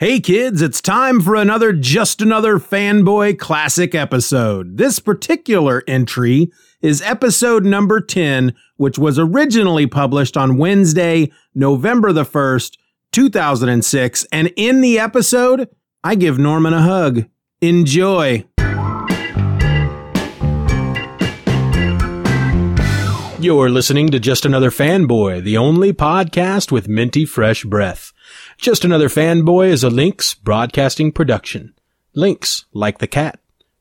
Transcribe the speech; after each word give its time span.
Hey 0.00 0.20
kids, 0.20 0.62
it's 0.62 0.80
time 0.80 1.20
for 1.20 1.34
another 1.34 1.72
Just 1.72 2.22
Another 2.22 2.60
Fanboy 2.60 3.36
Classic 3.36 3.96
episode. 3.96 4.76
This 4.76 5.00
particular 5.00 5.82
entry 5.88 6.52
is 6.80 7.02
episode 7.02 7.64
number 7.64 8.00
10, 8.00 8.54
which 8.76 8.96
was 8.96 9.18
originally 9.18 9.88
published 9.88 10.36
on 10.36 10.56
Wednesday, 10.56 11.32
November 11.52 12.12
the 12.12 12.22
1st, 12.22 12.76
2006. 13.10 14.24
And 14.30 14.52
in 14.54 14.82
the 14.82 15.00
episode, 15.00 15.68
I 16.04 16.14
give 16.14 16.38
Norman 16.38 16.74
a 16.74 16.82
hug. 16.82 17.24
Enjoy. 17.60 18.44
You're 23.40 23.68
listening 23.68 24.10
to 24.10 24.20
Just 24.20 24.46
Another 24.46 24.70
Fanboy, 24.70 25.42
the 25.42 25.56
only 25.56 25.92
podcast 25.92 26.70
with 26.70 26.88
minty 26.88 27.24
fresh 27.24 27.64
breath. 27.64 28.12
Just 28.58 28.84
Another 28.84 29.08
Fanboy 29.08 29.68
is 29.68 29.84
a 29.84 29.88
Lynx 29.88 30.34
broadcasting 30.34 31.12
production. 31.12 31.74
Lynx, 32.12 32.64
like 32.72 32.98
the 32.98 33.06
cat. 33.06 33.38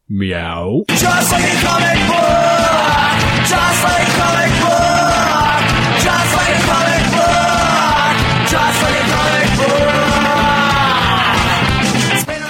Meow. 0.07 0.85
Just 0.88 1.31
like 1.31 1.43
a 1.43 1.55
comic 1.65 1.97
book. 2.05 2.21
Just 3.49 3.83
like 3.83 4.05
a 4.05 4.11
comic 4.13 4.53
book. 4.61 5.66
Just 5.97 6.31
like 6.38 6.53
a 6.53 6.61
comic 6.69 7.03
book. 7.09 8.17
Just 8.52 8.77
like 8.83 9.02
a 9.02 9.05
comic 9.09 9.49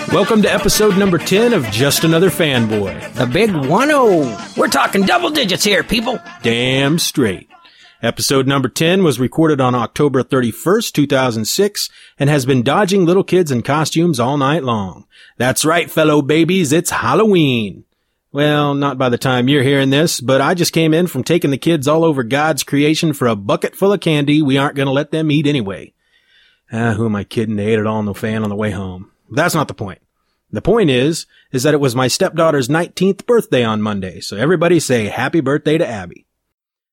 book. 0.04 0.14
Welcome 0.14 0.42
to 0.42 0.54
episode 0.54 0.98
number 0.98 1.18
10 1.20 1.54
of 1.54 1.64
Just 1.72 2.04
Another 2.04 2.30
Fanboy. 2.30 3.14
The 3.14 3.26
big 3.26 3.56
1 3.56 3.88
0. 3.88 4.38
We're 4.58 4.68
talking 4.68 5.04
double 5.04 5.30
digits 5.30 5.64
here, 5.64 5.82
people. 5.82 6.20
Damn 6.44 7.00
straight. 7.00 7.50
Episode 8.04 8.46
number 8.46 8.70
10 8.70 9.04
was 9.04 9.20
recorded 9.20 9.60
on 9.60 9.74
October 9.74 10.22
31st, 10.22 10.92
2006, 10.94 11.90
and 12.20 12.30
has 12.30 12.46
been 12.46 12.62
dodging 12.62 13.06
little 13.06 13.24
kids 13.24 13.50
in 13.50 13.64
costumes 13.64 14.20
all 14.20 14.38
night 14.38 14.64
long. 14.64 15.08
That's 15.38 15.66
right, 15.66 15.90
fellow 15.90 16.22
babies, 16.22 16.72
it's 16.72 16.92
Halloween. 16.92 17.86
Well, 18.32 18.76
not 18.76 19.00
by 19.00 19.10
the 19.10 19.18
time 19.18 19.48
you're 19.48 19.64
hearing 19.64 19.90
this, 19.90 20.22
but 20.22 20.42
I 20.42 20.54
just 20.54 20.74
came 20.74 20.94
in 20.94 21.08
from 21.08 21.24
taking 21.24 21.50
the 21.50 21.58
kids 21.58 21.88
all 21.88 22.04
over 22.04 22.22
God's 22.22 22.62
creation 22.62 23.14
for 23.14 23.28
a 23.28 23.36
bucket 23.36 23.76
full 23.76 23.92
of 23.92 24.00
candy 24.00 24.44
we 24.44 24.60
aren't 24.60 24.76
gonna 24.76 24.92
let 24.92 25.10
them 25.10 25.32
eat 25.32 25.48
anyway. 25.48 25.92
Ah, 26.72 26.94
who 26.94 27.08
am 27.08 27.16
I 27.16 27.24
kidding? 27.24 27.56
They 27.56 27.74
ate 27.74 27.80
it 27.80 27.88
all 27.88 28.00
in 28.00 28.06
the 28.06 28.14
fan 28.14 28.44
on 28.44 28.50
the 28.50 28.56
way 28.56 28.70
home. 28.70 29.10
That's 29.32 29.56
not 29.56 29.68
the 29.68 29.74
point. 29.74 30.02
The 30.52 30.62
point 30.62 30.92
is, 30.92 31.26
is 31.52 31.64
that 31.64 31.74
it 31.74 31.80
was 31.80 31.96
my 31.96 32.08
stepdaughter's 32.08 32.68
19th 32.68 33.26
birthday 33.26 33.64
on 33.64 33.82
Monday, 33.82 34.20
so 34.20 34.38
everybody 34.38 34.80
say 34.80 35.06
happy 35.06 35.40
birthday 35.40 35.80
to 35.80 35.88
Abby. 35.88 36.27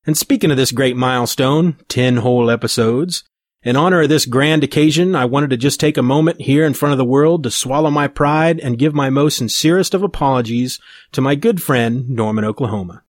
And 0.06 0.16
speaking 0.16 0.50
of 0.50 0.56
this 0.56 0.72
great 0.72 0.96
milestone, 0.96 1.76
10 1.88 2.18
whole 2.18 2.50
episodes, 2.50 3.24
in 3.62 3.76
honor 3.76 4.02
of 4.02 4.10
this 4.10 4.26
grand 4.26 4.62
occasion, 4.62 5.16
I 5.16 5.24
wanted 5.24 5.48
to 5.50 5.56
just 5.56 5.80
take 5.80 5.96
a 5.96 6.02
moment 6.02 6.42
here 6.42 6.66
in 6.66 6.74
front 6.74 6.92
of 6.92 6.98
the 6.98 7.04
world 7.04 7.42
to 7.44 7.50
swallow 7.50 7.90
my 7.90 8.08
pride 8.08 8.60
and 8.60 8.78
give 8.78 8.94
my 8.94 9.08
most 9.08 9.38
sincerest 9.38 9.94
of 9.94 10.02
apologies 10.02 10.78
to 11.12 11.22
my 11.22 11.34
good 11.34 11.62
friend, 11.62 12.10
Norman, 12.10 12.44
Oklahoma. 12.44 13.02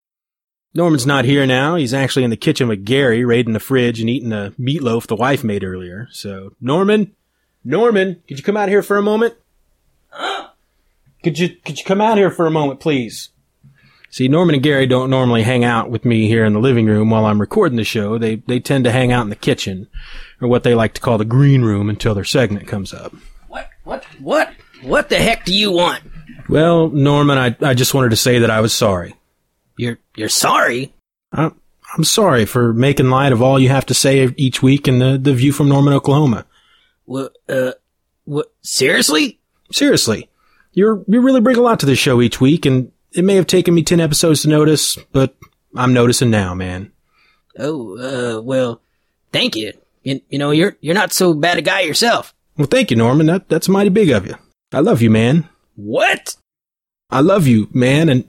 Norman's 0.76 1.08
not 1.08 1.26
here 1.26 1.48
now. 1.48 1.76
He's 1.76 1.94
actually 1.94 2.24
in 2.24 2.30
the 2.30 2.38
kitchen 2.38 2.68
with 2.68 2.86
Gary, 2.86 3.26
raiding 3.26 3.54
the 3.54 3.60
fridge 3.60 4.00
and 4.00 4.10
eating 4.10 4.30
the 4.30 4.54
meatloaf 4.60 5.08
the 5.08 5.16
wife 5.16 5.44
made 5.44 5.64
earlier. 5.64 6.08
So, 6.12 6.56
Norman, 6.62 7.16
Norman, 7.64 8.22
could 8.28 8.38
you 8.38 8.44
come 8.44 8.58
out 8.58 8.70
here 8.70 8.84
for 8.84 8.98
a 8.98 9.04
moment? 9.04 9.36
Could 11.24 11.40
you, 11.40 11.56
could 11.64 11.80
you 11.80 11.86
come 11.86 12.02
out 12.02 12.18
here 12.18 12.30
for 12.30 12.46
a 12.46 12.52
moment, 12.52 12.82
please? 12.82 13.30
See, 14.14 14.28
Norman 14.28 14.54
and 14.54 14.64
Gary 14.64 14.86
don't 14.86 15.10
normally 15.10 15.42
hang 15.42 15.64
out 15.64 15.90
with 15.90 16.06
me 16.06 16.28
here 16.28 16.46
in 16.46 16.54
the 16.54 16.60
living 16.60 16.86
room 16.86 17.10
while 17.10 17.26
I'm 17.26 17.42
recording 17.42 17.78
the 17.78 17.84
show. 17.84 18.20
They, 18.20 18.36
they 18.36 18.60
tend 18.60 18.84
to 18.84 18.92
hang 18.92 19.12
out 19.12 19.24
in 19.24 19.32
the 19.32 19.36
kitchen, 19.36 19.88
or 20.40 20.48
what 20.48 20.62
they 20.62 20.76
like 20.76 20.94
to 20.94 21.02
call 21.02 21.18
the 21.18 21.26
green 21.26 21.64
room 21.64 21.90
until 21.90 22.14
their 22.14 22.24
segment 22.24 22.68
comes 22.68 22.94
up. 22.94 23.12
What? 23.48 23.72
What? 23.84 24.06
What? 24.20 24.54
What 24.84 25.10
the 25.10 25.16
heck 25.16 25.46
do 25.46 25.56
you 25.56 25.72
want? 25.72 26.04
Well, 26.48 26.90
Norman, 26.90 27.40
I, 27.40 27.56
I 27.68 27.74
just 27.74 27.96
wanted 27.96 28.12
to 28.12 28.16
say 28.16 28.38
that 28.38 28.52
I 28.52 28.62
was 28.62 28.72
sorry. 28.72 29.16
You're 29.78 29.98
you're 30.16 30.30
sorry? 30.30 30.94
I, 31.32 31.50
I'm 31.98 32.04
sorry 32.04 32.46
for 32.46 32.72
making 32.72 33.10
light 33.10 33.32
of 33.32 33.42
all 33.42 33.60
you 33.60 33.70
have 33.70 33.88
to 33.88 33.96
say 33.96 34.32
each 34.38 34.62
week 34.62 34.88
in 34.88 35.00
the, 35.00 35.18
the 35.18 35.34
View 35.34 35.52
from 35.52 35.70
Norman, 35.70 35.92
Oklahoma. 35.92 36.46
What? 37.06 37.36
Uh, 37.50 37.72
what? 38.26 38.54
Seriously? 38.62 39.40
Seriously. 39.72 40.30
You're, 40.72 41.04
you 41.08 41.20
really 41.20 41.42
bring 41.42 41.58
a 41.58 41.62
lot 41.62 41.80
to 41.80 41.88
this 41.88 41.98
show 41.98 42.22
each 42.22 42.40
week, 42.40 42.68
and 42.68 42.92
it 43.14 43.24
may 43.24 43.36
have 43.36 43.48
taken 43.48 43.74
me 43.74 43.84
10 43.84 44.00
episodes 44.00 44.42
to 44.42 44.50
notice, 44.50 44.98
but 45.12 45.36
I'm 45.76 45.94
noticing 45.94 46.30
now, 46.30 46.54
man. 46.54 46.92
Oh, 47.58 47.98
uh, 47.98 48.42
well, 48.42 48.82
thank 49.32 49.56
you. 49.56 49.74
You, 50.04 50.22
you 50.30 50.38
know, 50.38 50.52
you're 50.52 50.76
you're 50.82 50.96
not 50.96 51.14
so 51.14 51.34
bad 51.34 51.58
a 51.58 51.62
guy 51.62 51.82
yourself. 51.82 52.34
Well, 52.58 52.68
thank 52.68 52.92
you, 52.92 52.98
Norman. 52.98 53.28
That, 53.28 53.48
that's 53.48 53.70
mighty 53.70 53.90
big 53.90 54.10
of 54.10 54.28
you. 54.28 54.36
I 54.72 54.80
love 54.80 55.02
you, 55.02 55.10
man. 55.10 55.48
What? 55.76 56.36
I 57.10 57.22
love 57.22 57.48
you, 57.48 57.70
man, 57.72 58.10
and 58.10 58.26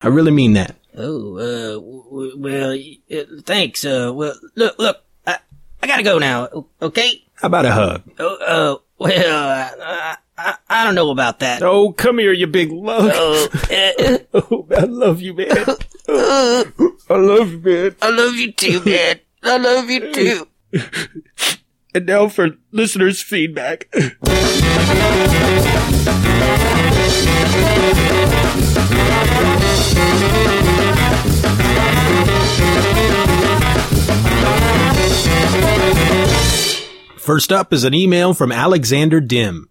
I 0.00 0.08
really 0.08 0.30
mean 0.30 0.54
that. 0.54 0.76
Oh, 0.96 1.36
uh, 1.36 1.74
w- 1.74 2.36
well, 2.38 2.78
uh, 3.18 3.40
thanks. 3.42 3.84
Uh, 3.84 4.12
well, 4.14 4.34
look, 4.54 4.78
look, 4.78 5.02
I, 5.26 5.38
I 5.82 5.86
gotta 5.86 6.02
go 6.02 6.18
now. 6.18 6.66
Okay? 6.80 7.24
How 7.34 7.46
about 7.46 7.66
a 7.66 7.72
hug? 7.72 8.02
Oh, 8.18 8.36
uh, 8.36 8.78
well, 8.98 9.76
I, 9.80 10.16
I, 10.42 10.56
I 10.68 10.84
don't 10.84 10.94
know 10.94 11.10
about 11.10 11.38
that. 11.40 11.62
Oh, 11.62 11.92
come 11.92 12.18
here, 12.18 12.32
you 12.32 12.46
big 12.46 12.72
lug. 12.72 13.10
Oh, 13.14 13.48
uh, 13.54 14.18
Oh, 14.34 14.66
I 14.76 14.84
love 14.84 15.20
you, 15.20 15.34
man. 15.34 15.48
I 16.08 16.64
love 17.10 17.52
you, 17.52 17.58
man. 17.58 17.96
I 18.02 18.10
love 18.10 18.34
you 18.34 18.52
too, 18.52 18.82
man. 18.84 19.20
I 19.42 19.56
love 19.58 19.90
you 19.90 20.12
too. 20.12 20.48
And 21.94 22.06
now 22.06 22.26
for 22.28 22.52
listeners' 22.70 23.20
feedback. 23.20 23.86
First 37.18 37.52
up 37.52 37.74
is 37.74 37.84
an 37.84 37.92
email 37.92 38.32
from 38.32 38.50
Alexander 38.50 39.20
Dim. 39.20 39.68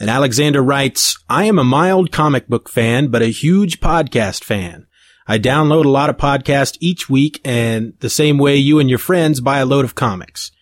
And 0.00 0.08
Alexander 0.08 0.62
writes, 0.62 1.18
I 1.28 1.44
am 1.44 1.58
a 1.58 1.64
mild 1.64 2.12
comic 2.12 2.46
book 2.46 2.68
fan, 2.68 3.08
but 3.08 3.22
a 3.22 3.26
huge 3.26 3.80
podcast 3.80 4.44
fan. 4.44 4.86
I 5.26 5.38
download 5.38 5.84
a 5.84 5.90
lot 5.90 6.08
of 6.08 6.16
podcasts 6.16 6.78
each 6.80 7.10
week 7.10 7.40
and 7.44 7.94
the 7.98 8.08
same 8.08 8.38
way 8.38 8.56
you 8.56 8.78
and 8.78 8.88
your 8.88 8.98
friends 8.98 9.40
buy 9.40 9.58
a 9.58 9.66
load 9.66 9.84
of 9.84 9.94
comics. 9.96 10.52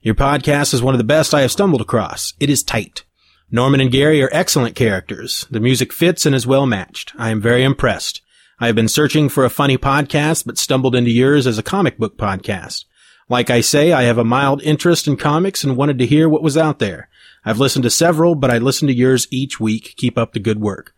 Your 0.00 0.14
podcast 0.14 0.72
is 0.72 0.82
one 0.82 0.94
of 0.94 0.98
the 0.98 1.04
best 1.04 1.34
I 1.34 1.42
have 1.42 1.52
stumbled 1.52 1.82
across. 1.82 2.32
It 2.40 2.48
is 2.48 2.62
tight. 2.62 3.04
Norman 3.50 3.80
and 3.80 3.92
Gary 3.92 4.22
are 4.22 4.30
excellent 4.32 4.74
characters. 4.74 5.46
The 5.50 5.60
music 5.60 5.92
fits 5.92 6.24
and 6.24 6.34
is 6.34 6.46
well 6.46 6.66
matched. 6.66 7.12
I 7.18 7.30
am 7.30 7.40
very 7.40 7.62
impressed. 7.64 8.22
I 8.58 8.66
have 8.66 8.74
been 8.74 8.88
searching 8.88 9.28
for 9.28 9.44
a 9.44 9.50
funny 9.50 9.76
podcast, 9.76 10.46
but 10.46 10.58
stumbled 10.58 10.94
into 10.94 11.10
yours 11.10 11.46
as 11.46 11.58
a 11.58 11.62
comic 11.62 11.98
book 11.98 12.16
podcast. 12.16 12.86
Like 13.28 13.50
I 13.50 13.60
say, 13.60 13.92
I 13.92 14.04
have 14.04 14.18
a 14.18 14.24
mild 14.24 14.62
interest 14.62 15.06
in 15.06 15.16
comics 15.16 15.62
and 15.62 15.76
wanted 15.76 15.98
to 15.98 16.06
hear 16.06 16.28
what 16.28 16.42
was 16.42 16.56
out 16.56 16.78
there. 16.78 17.08
I've 17.46 17.60
listened 17.60 17.84
to 17.84 17.90
several, 17.90 18.34
but 18.34 18.50
I 18.50 18.58
listen 18.58 18.88
to 18.88 18.94
yours 18.94 19.28
each 19.30 19.60
week. 19.60 19.94
Keep 19.96 20.18
up 20.18 20.32
the 20.32 20.40
good 20.40 20.60
work. 20.60 20.92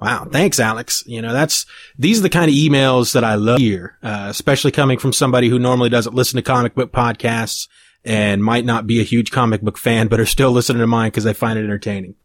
Wow. 0.00 0.28
Thanks, 0.30 0.60
Alex. 0.60 1.02
You 1.06 1.22
know, 1.22 1.32
that's, 1.32 1.64
these 1.98 2.18
are 2.18 2.22
the 2.22 2.28
kind 2.28 2.50
of 2.50 2.54
emails 2.54 3.14
that 3.14 3.24
I 3.24 3.36
love 3.36 3.58
here, 3.58 3.96
uh, 4.02 4.26
especially 4.28 4.70
coming 4.70 4.98
from 4.98 5.14
somebody 5.14 5.48
who 5.48 5.58
normally 5.58 5.88
doesn't 5.88 6.14
listen 6.14 6.36
to 6.36 6.42
comic 6.42 6.74
book 6.74 6.92
podcasts 6.92 7.68
and 8.04 8.44
might 8.44 8.66
not 8.66 8.86
be 8.86 9.00
a 9.00 9.04
huge 9.04 9.30
comic 9.30 9.62
book 9.62 9.78
fan, 9.78 10.08
but 10.08 10.20
are 10.20 10.26
still 10.26 10.50
listening 10.50 10.80
to 10.80 10.86
mine 10.86 11.08
because 11.08 11.24
they 11.24 11.32
find 11.32 11.58
it 11.58 11.64
entertaining. 11.64 12.16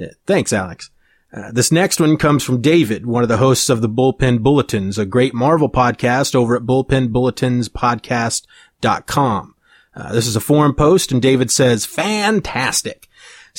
Uh, 0.00 0.06
Thanks, 0.26 0.54
Alex. 0.54 0.90
Uh, 1.30 1.52
this 1.52 1.70
next 1.70 2.00
one 2.00 2.16
comes 2.16 2.42
from 2.42 2.62
David, 2.62 3.04
one 3.04 3.22
of 3.22 3.28
the 3.28 3.36
hosts 3.36 3.68
of 3.68 3.82
the 3.82 3.90
Bullpen 3.90 4.42
Bulletins, 4.42 4.96
a 4.96 5.04
great 5.04 5.34
Marvel 5.34 5.68
podcast 5.68 6.34
over 6.34 6.56
at 6.56 6.62
bullpenbulletinspodcast.com. 6.62 9.54
Uh, 9.94 10.12
this 10.12 10.26
is 10.26 10.36
a 10.36 10.40
forum 10.40 10.74
post 10.74 11.12
and 11.12 11.20
David 11.20 11.50
says, 11.50 11.84
fantastic. 11.84 13.07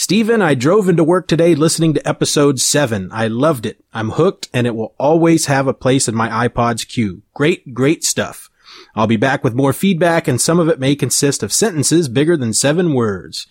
Stephen, 0.02 0.42
I 0.42 0.54
drove 0.54 0.88
into 0.88 1.04
work 1.04 1.28
today 1.28 1.56
listening 1.56 1.94
to 1.94 2.08
episode 2.08 2.58
seven. 2.58 3.10
I 3.12 3.28
loved 3.28 3.66
it. 3.66 3.84
I'm 3.94 4.12
hooked 4.12 4.48
and 4.54 4.66
it 4.66 4.74
will 4.74 4.96
always 4.98 5.48
have 5.48 5.68
a 5.68 5.74
place 5.74 6.08
in 6.08 6.16
my 6.16 6.48
iPod's 6.48 6.86
queue. 6.86 7.22
Great, 7.34 7.74
great 7.74 8.06
stuff. 8.06 8.50
I'll 8.96 9.08
be 9.08 9.18
back 9.18 9.44
with 9.44 9.54
more 9.54 9.74
feedback 9.74 10.30
and 10.30 10.40
some 10.40 10.58
of 10.58 10.70
it 10.70 10.80
may 10.80 10.96
consist 10.96 11.44
of 11.44 11.52
sentences 11.52 12.08
bigger 12.08 12.38
than 12.38 12.54
seven 12.54 12.94
words. 12.94 13.46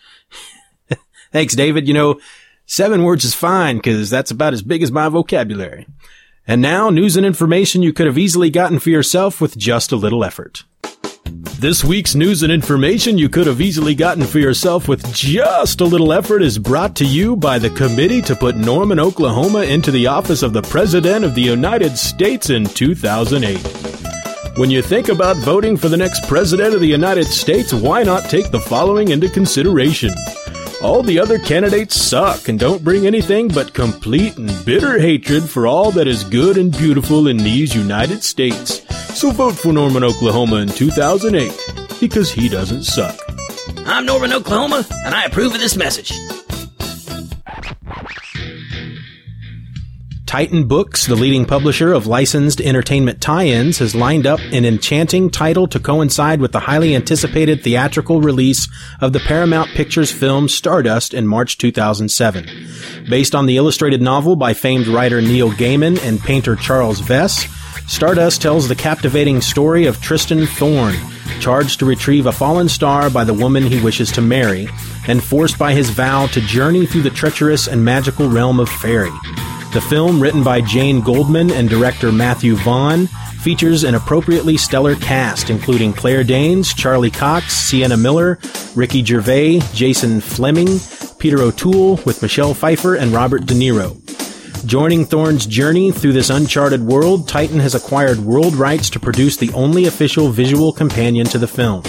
Thanks, 1.33 1.55
David. 1.55 1.87
You 1.87 1.93
know, 1.93 2.19
seven 2.65 3.03
words 3.03 3.27
is 3.27 3.35
fine 3.35 3.77
because 3.77 4.09
that's 4.09 4.31
about 4.31 4.55
as 4.55 4.63
big 4.63 4.83
as 4.83 4.91
my 4.91 5.11
vocabulary. 5.11 5.87
And 6.47 6.63
now, 6.63 6.89
news 6.89 7.19
and 7.19 7.27
information 7.27 7.83
you 7.83 7.93
could 7.93 8.07
have 8.07 8.17
easily 8.17 8.49
gotten 8.49 8.79
for 8.79 8.89
yourself 8.89 9.39
with 9.39 9.59
just 9.59 9.93
a 9.93 9.97
little 9.97 10.25
effort. 10.25 10.65
This 11.59 11.83
week's 11.83 12.15
news 12.15 12.45
and 12.45 12.53
information 12.53 13.19
you 13.19 13.29
could 13.29 13.49
have 13.49 13.61
easily 13.61 13.95
gotten 13.95 14.23
for 14.23 14.39
yourself 14.39 14.87
with 14.87 15.13
just 15.13 15.81
a 15.81 15.85
little 15.85 16.13
effort 16.13 16.41
is 16.41 16.57
brought 16.57 16.95
to 16.97 17.05
you 17.05 17.35
by 17.35 17.59
the 17.59 17.71
committee 17.71 18.23
to 18.23 18.37
put 18.37 18.57
Norman, 18.57 19.01
Oklahoma 19.01 19.63
into 19.63 19.91
the 19.91 20.07
office 20.07 20.45
of 20.45 20.53
the 20.53 20.63
President 20.63 21.25
of 21.25 21.35
the 21.35 21.43
United 21.43 21.99
States 21.99 22.51
in 22.51 22.65
2008. 22.65 23.59
When 24.57 24.71
you 24.71 24.83
think 24.83 25.09
about 25.09 25.37
voting 25.39 25.77
for 25.77 25.89
the 25.89 25.97
next 25.97 26.29
President 26.29 26.75
of 26.75 26.81
the 26.81 26.87
United 26.87 27.27
States, 27.27 27.73
why 27.73 28.05
not 28.05 28.31
take 28.31 28.51
the 28.51 28.61
following 28.61 29.09
into 29.09 29.29
consideration? 29.29 30.15
All 30.81 31.03
the 31.03 31.19
other 31.19 31.41
candidates 31.41 32.01
suck 32.01 32.49
and 32.49 32.59
don't 32.59 32.85
bring 32.85 33.05
anything 33.05 33.49
but 33.49 33.75
complete 33.75 34.37
and 34.39 34.65
bitter 34.65 34.99
hatred 35.01 35.43
for 35.43 35.67
all 35.67 35.91
that 35.91 36.07
is 36.07 36.23
good 36.23 36.57
and 36.57 36.71
beautiful 36.71 37.27
in 37.27 37.37
these 37.37 37.75
United 37.75 38.23
States. 38.23 38.88
So 39.15 39.31
vote 39.33 39.55
for 39.57 39.73
Norman, 39.73 40.05
Oklahoma 40.05 40.57
in 40.57 40.69
2008 40.69 41.53
because 42.01 42.31
he 42.31 42.49
doesn't 42.49 42.85
suck. 42.85 43.19
I'm 43.85 44.07
Norman, 44.07 44.33
Oklahoma, 44.33 44.85
and 45.05 45.15
I 45.15 45.25
approve 45.25 45.55
of 45.55 45.61
this 45.61 45.77
message. 45.77 46.13
Titan 50.29 50.69
Books, 50.69 51.07
the 51.07 51.17
leading 51.17 51.47
publisher 51.47 51.95
of 51.95 52.07
licensed 52.07 52.61
entertainment 52.61 53.19
tie-ins, 53.19 53.79
has 53.79 53.95
lined 53.95 54.27
up 54.27 54.39
an 54.53 54.67
enchanting 54.67 55.31
title 55.31 55.67
to 55.67 55.81
coincide 55.81 56.43
with 56.43 56.53
the 56.53 56.61
highly 56.61 56.95
anticipated 56.95 57.63
theatrical 57.63 58.21
release 58.21 58.69
of 59.01 59.15
the 59.15 59.21
Paramount 59.21 59.71
Pictures 59.71 60.13
film 60.13 60.47
Stardust 60.47 61.15
in 61.15 61.27
March 61.27 61.57
2007. 61.57 62.47
Based 63.09 63.35
on 63.35 63.47
the 63.47 63.57
illustrated 63.57 64.03
novel 64.03 64.37
by 64.37 64.53
famed 64.53 64.87
writer 64.87 65.23
Neil 65.23 65.51
Gaiman 65.51 65.99
and 66.05 66.21
painter 66.21 66.57
Charles 66.57 67.01
Vess, 67.01 67.49
Stardust 67.87 68.43
tells 68.43 68.69
the 68.69 68.75
captivating 68.75 69.41
story 69.41 69.87
of 69.87 70.01
Tristan 70.01 70.47
Thorn, 70.47 70.95
charged 71.41 71.79
to 71.79 71.87
retrieve 71.87 72.27
a 72.27 72.33
fallen 72.33 72.69
star 72.69 73.11
by 73.11 73.25
the 73.25 73.35
woman 73.35 73.65
he 73.65 73.83
wishes 73.83 74.13
to 74.13 74.21
marry, 74.21 74.69
and 75.07 75.23
forced 75.23 75.59
by 75.59 75.73
his 75.73 75.91
vow 75.91 76.27
to 76.29 76.41
journey 76.41 76.87
through 76.87 77.03
the 77.03 77.11
treacherous 77.11 77.67
and 77.67 77.85
magical 77.85 78.29
realm 78.29 78.61
of 78.61 78.69
fairy. 78.69 79.13
The 79.73 79.85
film, 79.89 80.21
written 80.21 80.43
by 80.43 80.61
Jane 80.63 81.01
Goldman 81.01 81.51
and 81.51 81.69
director 81.69 82.11
Matthew 82.11 82.57
Vaughn, 82.57 83.07
features 83.43 83.85
an 83.85 83.95
appropriately 83.95 84.57
stellar 84.57 84.97
cast, 84.97 85.51
including 85.51 85.93
Claire 85.93 86.25
Danes, 86.25 86.75
Charlie 86.75 87.11
Cox, 87.11 87.53
Sienna 87.55 87.97
Miller, 87.97 88.39
Ricky 88.75 89.05
Gervais, 89.05 89.61
Jason 89.75 90.21
Flemyng, 90.21 91.19
Peter 91.19 91.43
O'Toole, 91.43 92.01
with 92.05 92.23
Michelle 92.23 92.55
Pfeiffer 92.55 92.95
and 92.95 93.13
Robert 93.13 93.47
De 93.47 93.55
Niro. 93.55 93.98
Joining 94.67 95.05
Thorne's 95.05 95.47
journey 95.47 95.93
through 95.93 96.13
this 96.13 96.31
uncharted 96.31 96.83
world, 96.83 97.29
Titan 97.29 97.61
has 97.61 97.75
acquired 97.75 98.19
world 98.19 98.55
rights 98.55 98.91
to 98.91 99.01
produce 99.01 99.37
the 99.37 99.53
only 99.53 99.87
official 99.87 100.29
visual 100.29 100.73
companion 100.73 101.27
to 101.29 101.39
the 101.39 101.47
film. 101.47 101.83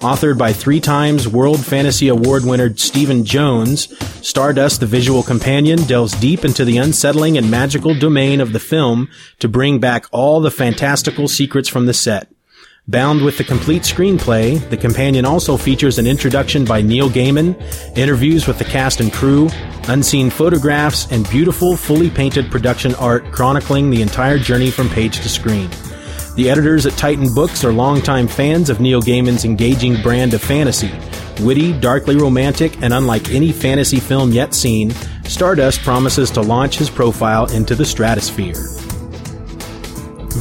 Authored 0.00 0.36
by 0.36 0.52
three 0.52 0.80
times 0.80 1.26
World 1.26 1.64
Fantasy 1.64 2.08
Award 2.08 2.44
winner 2.44 2.76
Stephen 2.76 3.24
Jones, 3.24 3.88
Stardust 4.26 4.80
the 4.80 4.86
Visual 4.86 5.22
Companion 5.22 5.82
delves 5.84 6.12
deep 6.20 6.44
into 6.44 6.64
the 6.64 6.76
unsettling 6.76 7.38
and 7.38 7.50
magical 7.50 7.98
domain 7.98 8.40
of 8.40 8.52
the 8.52 8.60
film 8.60 9.08
to 9.38 9.48
bring 9.48 9.80
back 9.80 10.06
all 10.12 10.40
the 10.40 10.50
fantastical 10.50 11.26
secrets 11.26 11.68
from 11.68 11.86
the 11.86 11.94
set. 11.94 12.33
Bound 12.86 13.22
with 13.22 13.38
the 13.38 13.44
complete 13.44 13.80
screenplay, 13.80 14.60
the 14.68 14.76
companion 14.76 15.24
also 15.24 15.56
features 15.56 15.98
an 15.98 16.06
introduction 16.06 16.66
by 16.66 16.82
Neil 16.82 17.08
Gaiman, 17.08 17.56
interviews 17.96 18.46
with 18.46 18.58
the 18.58 18.64
cast 18.66 19.00
and 19.00 19.10
crew, 19.10 19.48
unseen 19.88 20.28
photographs, 20.28 21.10
and 21.10 21.26
beautiful, 21.30 21.78
fully 21.78 22.10
painted 22.10 22.50
production 22.50 22.94
art 22.96 23.24
chronicling 23.32 23.88
the 23.88 24.02
entire 24.02 24.38
journey 24.38 24.70
from 24.70 24.90
page 24.90 25.20
to 25.20 25.30
screen. 25.30 25.70
The 26.36 26.50
editors 26.50 26.84
at 26.84 26.92
Titan 26.98 27.32
Books 27.32 27.64
are 27.64 27.72
longtime 27.72 28.28
fans 28.28 28.68
of 28.68 28.80
Neil 28.80 29.00
Gaiman's 29.00 29.46
engaging 29.46 30.02
brand 30.02 30.34
of 30.34 30.42
fantasy. 30.42 30.92
Witty, 31.40 31.72
darkly 31.80 32.16
romantic, 32.16 32.82
and 32.82 32.92
unlike 32.92 33.30
any 33.30 33.50
fantasy 33.50 33.98
film 33.98 34.30
yet 34.30 34.52
seen, 34.52 34.90
Stardust 35.24 35.80
promises 35.80 36.30
to 36.32 36.42
launch 36.42 36.76
his 36.76 36.90
profile 36.90 37.46
into 37.46 37.74
the 37.74 37.86
stratosphere. 37.86 38.83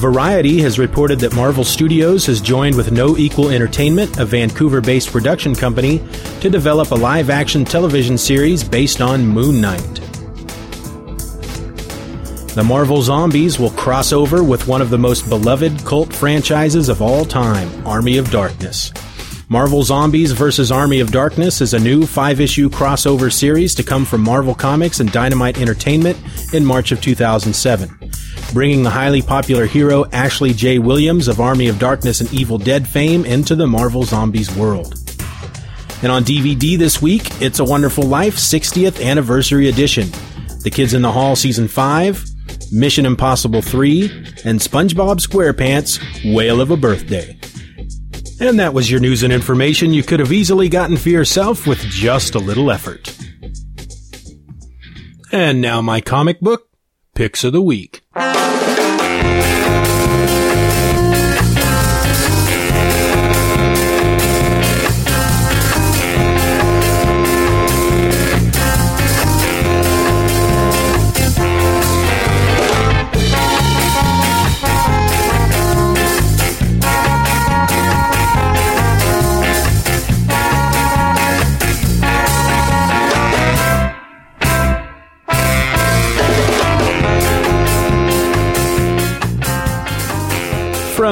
Variety 0.04 0.60
has 0.60 0.78
reported 0.78 1.18
that 1.22 1.34
Marvel 1.34 1.64
Studios 1.64 2.26
has 2.26 2.42
joined 2.42 2.76
with 2.76 2.92
No 2.92 3.16
Equal 3.16 3.52
Entertainment, 3.52 4.18
a 4.20 4.26
Vancouver 4.26 4.82
based 4.82 5.14
production 5.14 5.56
company, 5.56 6.00
to 6.42 6.50
develop 6.50 6.92
a 6.92 6.96
live 6.96 7.30
action 7.30 7.64
television 7.64 8.18
series 8.18 8.66
based 8.66 9.00
on 9.00 9.26
Moon 9.26 9.62
Knight. 9.62 9.80
The 12.54 12.66
Marvel 12.68 13.02
Zombies 13.02 13.58
will 13.58 13.70
cross 13.70 14.12
over 14.12 14.44
with 14.44 14.68
one 14.68 14.82
of 14.82 14.90
the 14.90 14.98
most 14.98 15.30
beloved 15.30 15.86
cult 15.86 16.14
franchises 16.14 16.90
of 16.90 17.02
all 17.02 17.24
time, 17.24 17.88
Army 17.88 18.18
of 18.18 18.30
Darkness. 18.30 18.92
Marvel 19.48 19.84
Zombies 19.84 20.34
vs. 20.34 20.70
Army 20.70 21.00
of 21.00 21.14
Darkness 21.14 21.62
is 21.62 21.74
a 21.74 21.80
new 21.80 22.06
five 22.06 22.42
issue 22.42 22.70
crossover 22.70 23.32
series 23.32 23.74
to 23.76 23.84
come 23.84 24.04
from 24.04 24.20
Marvel 24.20 24.54
Comics 24.54 25.00
and 25.00 25.10
Dynamite 25.14 25.62
Entertainment 25.62 26.18
in 26.54 26.66
March 26.66 26.92
of 26.92 27.00
2007, 27.02 28.12
bringing 28.54 28.84
the 28.84 28.90
highly 28.90 29.22
popular 29.22 29.66
hero 29.66 30.06
Ashley 30.12 30.54
J. 30.54 30.80
Williams 30.80 31.28
of 31.28 31.42
Army 31.42 31.68
of 31.68 31.80
Darkness 31.80 32.22
and 32.22 32.32
Evil 32.32 32.58
Dead 32.58 32.88
fame 32.88 33.26
into 33.26 33.56
the 33.56 33.68
Marvel 33.68 34.04
Zombies 34.04 34.56
world. 34.56 34.94
And 36.04 36.12
on 36.12 36.24
DVD 36.24 36.78
this 36.78 37.02
week, 37.02 37.42
It's 37.42 37.60
a 37.60 37.64
Wonderful 37.64 38.04
Life 38.04 38.36
60th 38.36 39.04
Anniversary 39.04 39.70
Edition. 39.70 40.10
The 40.60 40.70
Kids 40.70 40.94
in 40.94 41.02
the 41.02 41.12
Hall 41.12 41.36
Season 41.36 41.68
5, 41.68 42.24
Mission 42.72 43.06
Impossible 43.06 43.62
3, 43.62 44.04
and 44.46 44.60
SpongeBob 44.60 45.20
SquarePants 45.20 46.34
Whale 46.34 46.62
of 46.62 46.72
a 46.72 46.78
Birthday. 46.78 47.38
And 48.40 48.60
that 48.60 48.74
was 48.74 48.92
your 48.92 49.00
news 49.00 49.24
and 49.24 49.32
information 49.32 49.94
you 49.94 50.04
could 50.04 50.20
have 50.20 50.32
easily 50.32 50.70
gotten 50.70 50.98
for 50.98 51.10
yourself 51.10 51.66
with 51.66 51.80
just 51.80 52.36
a 52.36 52.40
little 52.40 52.70
effort. 52.70 53.16
And 55.32 55.62
now 55.62 55.82
my 55.82 56.02
comic 56.02 56.40
book 56.42 56.70
picks 57.16 57.44
of 57.44 57.54
the 57.54 57.62
week. 57.62 58.02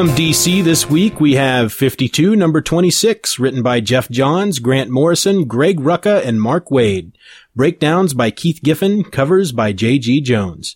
From 0.02 0.10
DC 0.16 0.64
this 0.64 0.90
week, 0.90 1.20
we 1.20 1.36
have 1.36 1.72
52, 1.72 2.36
number 2.36 2.60
26, 2.60 3.38
written 3.38 3.62
by 3.62 3.80
Geoff 3.82 4.10
Johns, 4.10 4.58
Grant 4.58 4.90
Morrison, 4.90 5.46
Greg 5.46 5.80
Rucka, 5.80 6.26
and 6.26 6.42
Mark 6.42 6.70
Waid. 6.70 7.12
Breakdowns 7.56 8.16
by 8.16 8.32
Keith 8.32 8.62
Giffen, 8.64 9.04
covers 9.04 9.52
by 9.52 9.74
J.G. 9.74 10.22
Jones. 10.22 10.76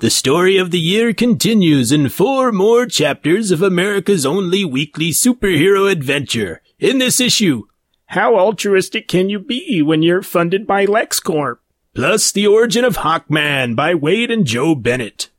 The 0.00 0.10
story 0.10 0.56
of 0.56 0.72
the 0.72 0.80
year 0.80 1.14
continues 1.14 1.92
in 1.92 2.08
four 2.08 2.50
more 2.50 2.86
chapters 2.86 3.52
of 3.52 3.62
America's 3.62 4.26
only 4.26 4.64
weekly 4.64 5.10
superhero 5.10 5.88
adventure. 5.88 6.60
In 6.80 6.98
this 6.98 7.20
issue, 7.20 7.68
How 8.06 8.36
altruistic 8.36 9.06
can 9.06 9.30
you 9.30 9.38
be 9.38 9.82
when 9.82 10.02
you're 10.02 10.20
funded 10.20 10.66
by 10.66 10.84
LexCorp? 10.84 11.58
plus 11.94 12.32
The 12.32 12.48
Origin 12.48 12.84
of 12.84 12.96
Hawkman 12.96 13.76
by 13.76 13.94
Waid 13.94 14.32
and 14.32 14.44
Joe 14.44 14.74
Bennett. 14.74 15.30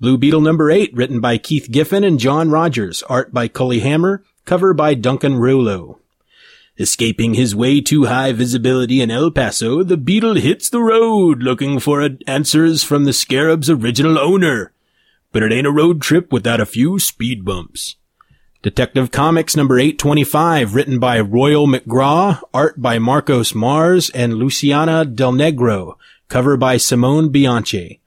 Blue 0.00 0.16
Beetle 0.16 0.42
number 0.42 0.70
8, 0.70 0.94
written 0.94 1.18
by 1.18 1.38
Keith 1.38 1.72
Giffen 1.72 2.04
and 2.04 2.20
John 2.20 2.52
Rogers, 2.52 3.02
art 3.08 3.34
by 3.34 3.48
Cully 3.48 3.80
Hamner, 3.80 4.22
cover 4.44 4.72
by 4.72 4.94
Duncan 4.94 5.38
Rouleau. 5.38 5.98
Escaping 6.78 7.34
his 7.34 7.56
way 7.56 7.80
too 7.80 8.04
high 8.04 8.30
visibility 8.30 9.00
in 9.00 9.10
El 9.10 9.32
Paso, 9.32 9.82
the 9.82 9.96
Beetle 9.96 10.36
hits 10.36 10.70
the 10.70 10.80
road 10.80 11.42
looking 11.42 11.80
for 11.80 12.08
answers 12.28 12.84
from 12.84 13.06
the 13.06 13.12
Scarab's 13.12 13.68
original 13.68 14.20
owner. 14.20 14.72
But 15.32 15.42
it 15.42 15.50
ain't 15.50 15.66
a 15.66 15.72
road 15.72 16.00
trip 16.00 16.32
without 16.32 16.60
a 16.60 16.66
few 16.66 17.00
speed 17.00 17.44
bumps. 17.44 17.96
Detective 18.62 19.10
Comics 19.10 19.56
number 19.56 19.80
825, 19.80 20.76
written 20.76 21.00
by 21.00 21.18
Royal 21.18 21.66
McGraw, 21.66 22.40
art 22.54 22.80
by 22.80 23.00
Marcos 23.00 23.52
Marz 23.52 24.12
and 24.14 24.34
Luciana 24.34 25.04
Del 25.04 25.32
Negro, 25.32 25.96
cover 26.28 26.56
by 26.56 26.76
Simone 26.76 27.30
Bianchi. 27.30 28.00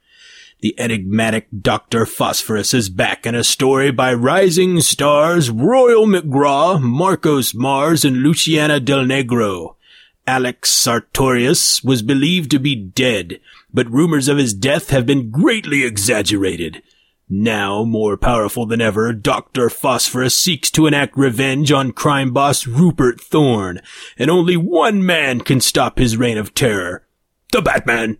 The 0.61 0.79
enigmatic 0.79 1.47
Dr. 1.59 2.05
Phosphorus 2.05 2.75
is 2.75 2.87
back 2.87 3.25
in 3.25 3.33
a 3.33 3.43
story 3.43 3.89
by 3.89 4.13
rising 4.13 4.79
stars 4.81 5.49
Royal 5.49 6.05
McGraw, 6.05 6.79
Marcos 6.79 7.53
Marz, 7.53 8.05
and 8.05 8.17
Luciana 8.17 8.79
Del 8.79 8.99
Negro. 8.99 9.73
Alex 10.27 10.69
Sartorius 10.69 11.83
was 11.83 12.03
believed 12.03 12.51
to 12.51 12.59
be 12.59 12.75
dead, 12.75 13.39
but 13.73 13.89
rumors 13.89 14.27
of 14.27 14.37
his 14.37 14.53
death 14.53 14.91
have 14.91 15.07
been 15.07 15.31
greatly 15.31 15.83
exaggerated. 15.83 16.83
Now, 17.27 17.83
more 17.83 18.15
powerful 18.15 18.67
than 18.67 18.81
ever, 18.81 19.13
Dr. 19.13 19.67
Phosphorus 19.67 20.37
seeks 20.37 20.69
to 20.71 20.85
enact 20.85 21.17
revenge 21.17 21.71
on 21.71 21.91
crime 21.91 22.33
boss 22.33 22.67
Rupert 22.67 23.19
Thorne, 23.19 23.81
and 24.15 24.29
only 24.29 24.57
one 24.57 25.03
man 25.03 25.41
can 25.41 25.59
stop 25.59 25.97
his 25.97 26.17
reign 26.17 26.37
of 26.37 26.53
terror. 26.53 27.03
The 27.51 27.63
Batman! 27.63 28.19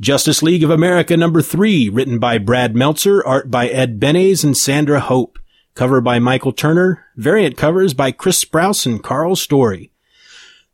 Justice 0.00 0.42
League 0.42 0.64
of 0.64 0.70
America 0.70 1.14
number 1.14 1.42
three, 1.42 1.90
written 1.90 2.18
by 2.18 2.38
Brad 2.38 2.74
Meltzer, 2.74 3.22
art 3.22 3.50
by 3.50 3.68
Ed 3.68 4.00
Benes 4.00 4.42
and 4.42 4.56
Sandra 4.56 4.98
Hope, 4.98 5.38
cover 5.74 6.00
by 6.00 6.18
Michael 6.18 6.52
Turner, 6.52 7.04
variant 7.16 7.58
covers 7.58 7.92
by 7.92 8.10
Chris 8.10 8.42
Sprouse 8.42 8.86
and 8.86 9.02
Karl 9.02 9.36
Story. 9.36 9.92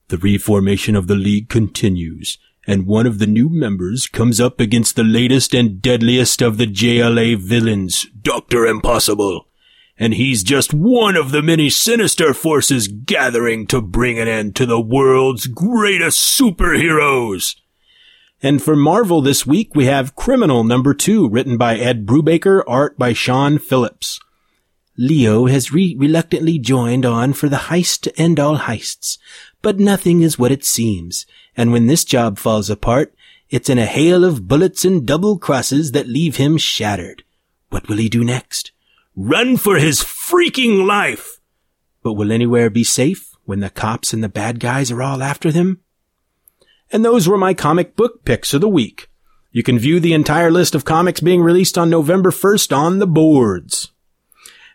The 0.08 0.16
reformation 0.16 0.94
of 0.94 1.08
the 1.08 1.16
League 1.16 1.48
continues, 1.48 2.38
and 2.68 2.86
one 2.86 3.04
of 3.04 3.18
the 3.18 3.26
new 3.26 3.48
members 3.48 4.06
comes 4.06 4.40
up 4.40 4.60
against 4.60 4.94
the 4.94 5.02
latest 5.02 5.52
and 5.54 5.82
deadliest 5.82 6.40
of 6.40 6.56
the 6.56 6.68
JLA 6.68 7.36
villains, 7.36 8.06
Dr. 8.22 8.64
Impossible. 8.64 9.48
And 9.98 10.14
he's 10.14 10.44
just 10.44 10.72
one 10.72 11.16
of 11.16 11.32
the 11.32 11.42
many 11.42 11.68
sinister 11.68 12.32
forces 12.32 12.86
gathering 12.86 13.66
to 13.68 13.80
bring 13.80 14.20
an 14.20 14.28
end 14.28 14.54
to 14.54 14.66
the 14.66 14.80
world's 14.80 15.48
greatest 15.48 16.38
superheroes. 16.38 17.56
And 18.42 18.62
for 18.62 18.76
Marvel 18.76 19.22
this 19.22 19.46
week, 19.46 19.74
we 19.74 19.86
have 19.86 20.14
Criminal 20.14 20.62
number 20.62 20.92
two, 20.92 21.28
written 21.28 21.56
by 21.56 21.76
Ed 21.76 22.04
Brubaker, 22.04 22.62
art 22.66 22.98
by 22.98 23.12
Sean 23.14 23.58
Phillips. 23.58 24.20
Leo 24.98 25.46
has 25.46 25.72
re- 25.72 25.96
reluctantly 25.98 26.58
joined 26.58 27.04
on 27.04 27.32
for 27.32 27.48
the 27.48 27.56
heist 27.56 28.00
to 28.02 28.20
end 28.20 28.38
all 28.38 28.58
heists, 28.58 29.18
but 29.62 29.78
nothing 29.78 30.22
is 30.22 30.38
what 30.38 30.52
it 30.52 30.64
seems, 30.64 31.26
and 31.56 31.72
when 31.72 31.86
this 31.86 32.04
job 32.04 32.38
falls 32.38 32.70
apart, 32.70 33.14
it's 33.48 33.68
in 33.70 33.78
a 33.78 33.86
hail 33.86 34.24
of 34.24 34.48
bullets 34.48 34.84
and 34.84 35.06
double 35.06 35.38
crosses 35.38 35.92
that 35.92 36.08
leave 36.08 36.36
him 36.36 36.58
shattered. 36.58 37.24
What 37.68 37.88
will 37.88 37.98
he 37.98 38.08
do 38.08 38.24
next? 38.24 38.72
Run 39.14 39.56
for 39.56 39.76
his 39.76 40.00
freaking 40.00 40.86
life! 40.86 41.40
But 42.02 42.14
will 42.14 42.32
anywhere 42.32 42.70
be 42.70 42.84
safe 42.84 43.32
when 43.44 43.60
the 43.60 43.70
cops 43.70 44.12
and 44.12 44.22
the 44.22 44.28
bad 44.28 44.60
guys 44.60 44.90
are 44.90 45.02
all 45.02 45.22
after 45.22 45.52
them? 45.52 45.80
And 46.92 47.04
those 47.04 47.28
were 47.28 47.36
my 47.36 47.54
comic 47.54 47.96
book 47.96 48.24
picks 48.24 48.54
of 48.54 48.60
the 48.60 48.68
week. 48.68 49.08
You 49.50 49.62
can 49.62 49.78
view 49.78 50.00
the 50.00 50.12
entire 50.12 50.50
list 50.50 50.74
of 50.74 50.84
comics 50.84 51.20
being 51.20 51.42
released 51.42 51.78
on 51.78 51.90
November 51.90 52.30
1st 52.30 52.76
on 52.76 52.98
the 52.98 53.06
boards. 53.06 53.92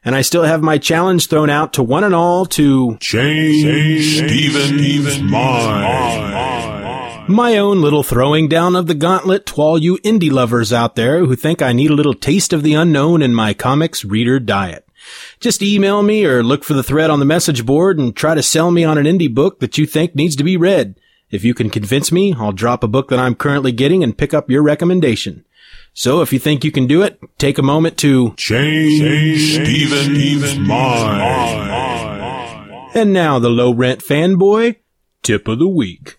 And 0.03 0.15
I 0.15 0.23
still 0.23 0.43
have 0.43 0.63
my 0.63 0.79
challenge 0.79 1.27
thrown 1.27 1.51
out 1.51 1.73
to 1.73 1.83
one 1.83 2.03
and 2.03 2.15
all 2.15 2.47
to 2.47 2.97
Change 2.99 4.17
Stephen's 4.17 5.21
mind. 5.21 7.29
my 7.29 7.57
own 7.57 7.81
little 7.81 8.01
throwing 8.01 8.47
down 8.47 8.75
of 8.75 8.87
the 8.87 8.95
gauntlet 8.95 9.45
to 9.45 9.61
all 9.61 9.77
you 9.77 9.99
indie 9.99 10.31
lovers 10.31 10.73
out 10.73 10.95
there 10.95 11.19
who 11.19 11.35
think 11.35 11.61
I 11.61 11.71
need 11.71 11.91
a 11.91 11.95
little 11.95 12.15
taste 12.15 12.51
of 12.51 12.63
the 12.63 12.73
unknown 12.73 13.21
in 13.21 13.35
my 13.35 13.53
comics 13.53 14.03
reader 14.03 14.39
diet. 14.39 14.87
Just 15.39 15.61
email 15.61 16.01
me 16.01 16.25
or 16.25 16.43
look 16.43 16.63
for 16.63 16.73
the 16.73 16.83
thread 16.83 17.09
on 17.09 17.19
the 17.19 17.25
message 17.25 17.65
board 17.65 17.99
and 17.99 18.15
try 18.15 18.33
to 18.33 18.43
sell 18.43 18.71
me 18.71 18.83
on 18.83 18.97
an 18.97 19.05
indie 19.05 19.33
book 19.33 19.59
that 19.59 19.77
you 19.77 19.85
think 19.85 20.15
needs 20.15 20.35
to 20.35 20.43
be 20.43 20.57
read. 20.57 20.95
If 21.31 21.45
you 21.45 21.53
can 21.53 21.69
convince 21.69 22.11
me, 22.11 22.33
I'll 22.37 22.51
drop 22.51 22.83
a 22.83 22.89
book 22.89 23.07
that 23.07 23.19
I'm 23.19 23.35
currently 23.35 23.71
getting 23.71 24.03
and 24.03 24.17
pick 24.17 24.33
up 24.33 24.49
your 24.49 24.61
recommendation. 24.61 25.45
So 25.93 26.21
if 26.21 26.33
you 26.33 26.39
think 26.39 26.65
you 26.65 26.71
can 26.71 26.87
do 26.87 27.03
it, 27.03 27.19
take 27.37 27.57
a 27.57 27.63
moment 27.63 27.97
to 27.99 28.33
Change 28.35 29.53
Stephen's 29.53 30.59
mind. 30.59 31.21
And 32.93 33.13
now 33.13 33.39
the 33.39 33.49
low 33.49 33.73
rent 33.73 34.01
fanboy 34.01 34.75
tip 35.23 35.47
of 35.47 35.59
the 35.59 35.69
week. 35.69 36.17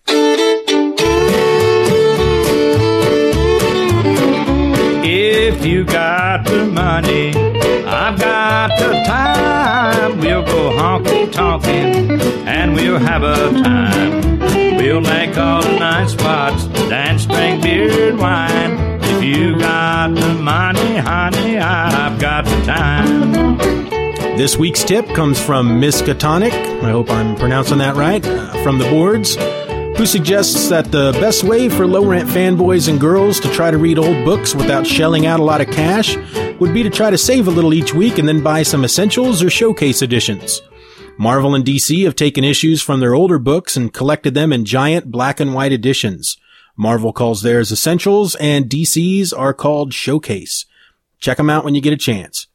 If 5.05 5.63
you 5.63 5.83
got 5.83 6.45
the 6.45 6.65
money, 6.65 7.33
I've 7.93 8.19
got 8.19 8.77
the 8.79 9.03
time. 9.05 10.19
We'll 10.19 10.43
go 10.43 10.71
honky 10.71 11.31
tonkin' 11.31 12.19
and 12.47 12.73
we'll 12.73 12.97
have 12.99 13.23
a 13.23 13.51
time. 13.61 14.39
We'll 14.77 15.01
make 15.01 15.37
all 15.37 15.61
the 15.61 15.77
nice 15.79 16.11
spots, 16.11 16.65
dance, 16.89 17.25
drink 17.25 17.63
beer 17.63 18.09
and 18.09 18.19
wine. 18.19 18.99
If 19.03 19.23
you 19.23 19.57
got 19.59 20.15
the 20.15 20.33
money, 20.33 20.97
honey, 20.97 21.57
I've 21.57 22.19
got 22.19 22.45
the 22.45 22.65
time. 22.65 23.33
This 24.37 24.57
week's 24.57 24.83
tip 24.83 25.07
comes 25.09 25.39
from 25.39 25.79
Miss 25.79 26.01
Katonic. 26.01 26.51
I 26.51 26.89
hope 26.89 27.11
I'm 27.11 27.35
pronouncing 27.35 27.77
that 27.77 27.95
right. 27.95 28.25
uh, 28.25 28.63
from 28.63 28.79
the 28.79 28.89
boards, 28.89 29.35
who 29.97 30.05
suggests 30.05 30.69
that 30.69 30.91
the 30.91 31.11
best 31.13 31.43
way 31.43 31.69
for 31.69 31.85
low 31.85 32.05
rent 32.05 32.27
fanboys 32.27 32.89
and 32.89 32.99
girls 32.99 33.39
to 33.39 33.49
try 33.49 33.69
to 33.69 33.77
read 33.77 33.99
old 33.99 34.25
books 34.25 34.55
without 34.55 34.87
shelling 34.87 35.25
out 35.25 35.39
a 35.39 35.43
lot 35.43 35.61
of 35.61 35.69
cash 35.69 36.17
would 36.59 36.73
be 36.73 36.83
to 36.83 36.89
try 36.89 37.09
to 37.09 37.17
save 37.17 37.47
a 37.47 37.51
little 37.51 37.73
each 37.73 37.93
week 37.93 38.17
and 38.17 38.27
then 38.27 38.41
buy 38.41 38.63
some 38.63 38.83
essentials 38.83 39.43
or 39.43 39.49
showcase 39.49 40.01
editions. 40.01 40.61
Marvel 41.17 41.53
and 41.53 41.63
DC 41.63 42.03
have 42.05 42.15
taken 42.15 42.43
issues 42.43 42.81
from 42.81 42.99
their 42.99 43.13
older 43.13 43.37
books 43.37 43.77
and 43.77 43.93
collected 43.93 44.33
them 44.33 44.51
in 44.51 44.65
giant 44.65 45.11
black 45.11 45.39
and 45.39 45.53
white 45.53 45.71
editions. 45.71 46.37
Marvel 46.75 47.13
calls 47.13 47.43
theirs 47.43 47.71
essentials 47.71 48.35
and 48.35 48.69
DC's 48.69 49.31
are 49.31 49.53
called 49.53 49.93
showcase. 49.93 50.65
Check 51.19 51.37
them 51.37 51.49
out 51.49 51.63
when 51.63 51.75
you 51.75 51.81
get 51.81 51.93
a 51.93 51.97
chance. 51.97 52.47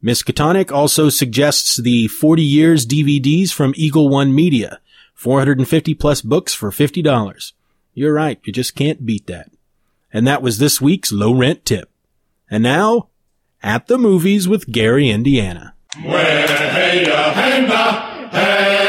Miss 0.00 0.22
Katonic 0.22 0.72
also 0.72 1.08
suggests 1.08 1.76
the 1.76 2.08
40 2.08 2.42
years 2.42 2.86
DVDs 2.86 3.52
from 3.52 3.74
Eagle 3.76 4.08
One 4.08 4.34
Media. 4.34 4.80
450 5.18 5.94
plus 5.94 6.22
books 6.22 6.54
for 6.54 6.70
$50. 6.70 7.52
You're 7.92 8.12
right. 8.12 8.38
You 8.44 8.52
just 8.52 8.76
can't 8.76 9.04
beat 9.04 9.26
that. 9.26 9.50
And 10.12 10.28
that 10.28 10.42
was 10.42 10.58
this 10.58 10.80
week's 10.80 11.10
low 11.10 11.34
rent 11.34 11.64
tip. 11.64 11.90
And 12.48 12.62
now, 12.62 13.08
at 13.60 13.88
the 13.88 13.98
movies 13.98 14.46
with 14.46 14.70
Gary, 14.70 15.10
Indiana. 15.10 15.74
Uh, 17.72 18.28
uh, 18.32 18.87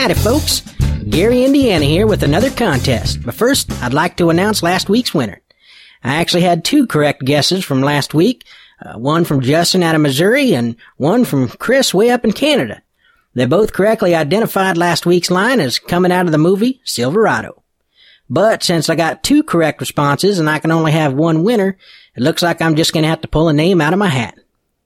Howdy, 0.00 0.14
folks. 0.14 0.60
Gary, 1.10 1.44
Indiana 1.44 1.84
here 1.84 2.06
with 2.06 2.22
another 2.22 2.48
contest. 2.48 3.22
But 3.22 3.34
first, 3.34 3.70
I'd 3.82 3.92
like 3.92 4.16
to 4.16 4.30
announce 4.30 4.62
last 4.62 4.88
week's 4.88 5.12
winner. 5.12 5.42
I 6.02 6.14
actually 6.14 6.40
had 6.40 6.64
two 6.64 6.86
correct 6.86 7.22
guesses 7.22 7.66
from 7.66 7.82
last 7.82 8.14
week. 8.14 8.46
Uh, 8.80 8.98
one 8.98 9.26
from 9.26 9.42
Justin 9.42 9.82
out 9.82 9.94
of 9.94 10.00
Missouri 10.00 10.54
and 10.54 10.76
one 10.96 11.26
from 11.26 11.50
Chris 11.50 11.92
way 11.92 12.08
up 12.08 12.24
in 12.24 12.32
Canada. 12.32 12.80
They 13.34 13.44
both 13.44 13.74
correctly 13.74 14.14
identified 14.14 14.78
last 14.78 15.04
week's 15.04 15.30
line 15.30 15.60
as 15.60 15.78
coming 15.78 16.12
out 16.12 16.24
of 16.24 16.32
the 16.32 16.38
movie 16.38 16.80
Silverado. 16.82 17.62
But 18.30 18.62
since 18.62 18.88
I 18.88 18.94
got 18.94 19.22
two 19.22 19.42
correct 19.42 19.82
responses 19.82 20.38
and 20.38 20.48
I 20.48 20.60
can 20.60 20.70
only 20.70 20.92
have 20.92 21.12
one 21.12 21.44
winner, 21.44 21.76
it 22.16 22.22
looks 22.22 22.42
like 22.42 22.62
I'm 22.62 22.74
just 22.74 22.94
gonna 22.94 23.06
have 23.06 23.20
to 23.20 23.28
pull 23.28 23.50
a 23.50 23.52
name 23.52 23.82
out 23.82 23.92
of 23.92 23.98
my 23.98 24.08
hat. 24.08 24.38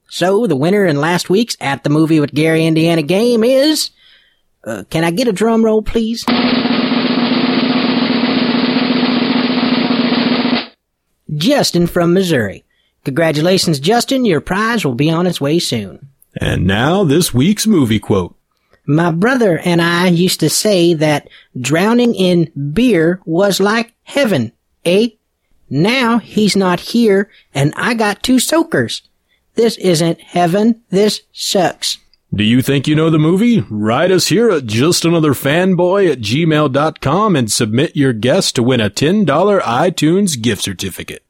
So 0.09 0.49
the 0.49 0.56
winner 0.56 0.85
in 0.85 1.00
last 1.00 1.30
week's 1.30 1.56
At 1.61 1.85
the 1.85 1.90
Movie 1.90 2.18
with 2.18 2.35
Gary, 2.35 2.66
Indiana 2.66 3.02
game 3.02 3.44
is 3.44 3.90
uh, 4.66 4.85
can 4.90 5.04
I 5.04 5.11
get 5.11 5.28
a 5.28 5.33
drum 5.33 5.64
roll, 5.64 5.83
please? 5.83 6.25
Justin 11.37 11.87
from 11.87 12.14
Missouri. 12.14 12.64
Congratulations, 13.04 13.80
Justin. 13.80 14.25
Your 14.25 14.40
prize 14.40 14.85
will 14.85 14.94
be 14.94 15.11
on 15.11 15.26
its 15.26 15.40
way 15.40 15.59
soon. 15.59 16.09
And 16.40 16.66
now 16.66 17.04
this 17.04 17.35
week's 17.35 17.66
movie 17.66 17.99
quote. 17.99 18.37
My 18.87 19.11
brother 19.11 19.59
and 19.59 19.80
I 19.80 20.09
used 20.09 20.40
to 20.40 20.50
say 20.50 20.94
that 20.94 21.28
drowning 21.59 22.14
in 22.14 22.50
beer 22.73 23.21
was 23.25 23.61
like 23.61 23.94
heaven, 24.02 24.52
eh? 24.85 25.09
Now 25.71 26.18
he's 26.18 26.54
not 26.54 26.80
here 26.80 27.30
and 27.54 27.73
I 27.76 27.94
got 27.94 28.23
two 28.23 28.38
soakers. 28.38 29.02
This 29.54 29.76
isn't 29.78 30.21
heaven. 30.21 30.83
This 30.90 31.23
sucks. 31.33 31.99
Do 32.35 32.43
you 32.43 32.62
think 32.62 32.88
you 32.88 32.97
know 32.97 33.11
the 33.11 33.19
movie? 33.19 33.61
Write 33.71 34.11
us 34.11 34.26
here 34.26 34.50
at 34.50 34.64
justanotherfanboy 34.64 36.11
at 36.11 36.19
gmail.com 36.19 37.37
and 37.37 37.53
submit 37.53 37.95
your 37.95 38.12
guess 38.12 38.50
to 38.53 38.62
win 38.62 38.81
a 38.81 38.91
$10 38.91 39.25
iTunes 39.61 40.43
gift 40.43 40.62
certificate. 40.62 41.24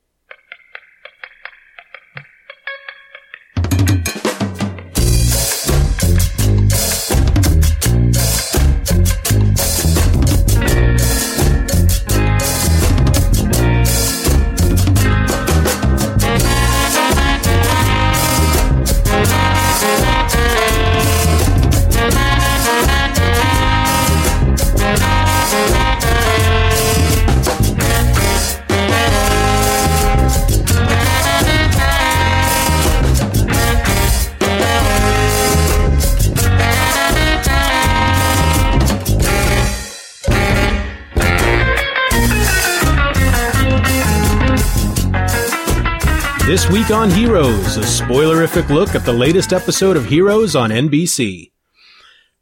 This 46.47 46.69
week 46.69 46.91
on 46.91 47.11
Heroes, 47.11 47.79
a 47.79 47.81
spoilerific 47.81 48.69
look 48.69 48.95
at 48.95 49.07
the 49.07 49.13
latest 49.15 49.55
episode 49.55 49.97
of 49.97 50.05
Heroes 50.05 50.55
on 50.55 50.69
NBC. 50.69 51.53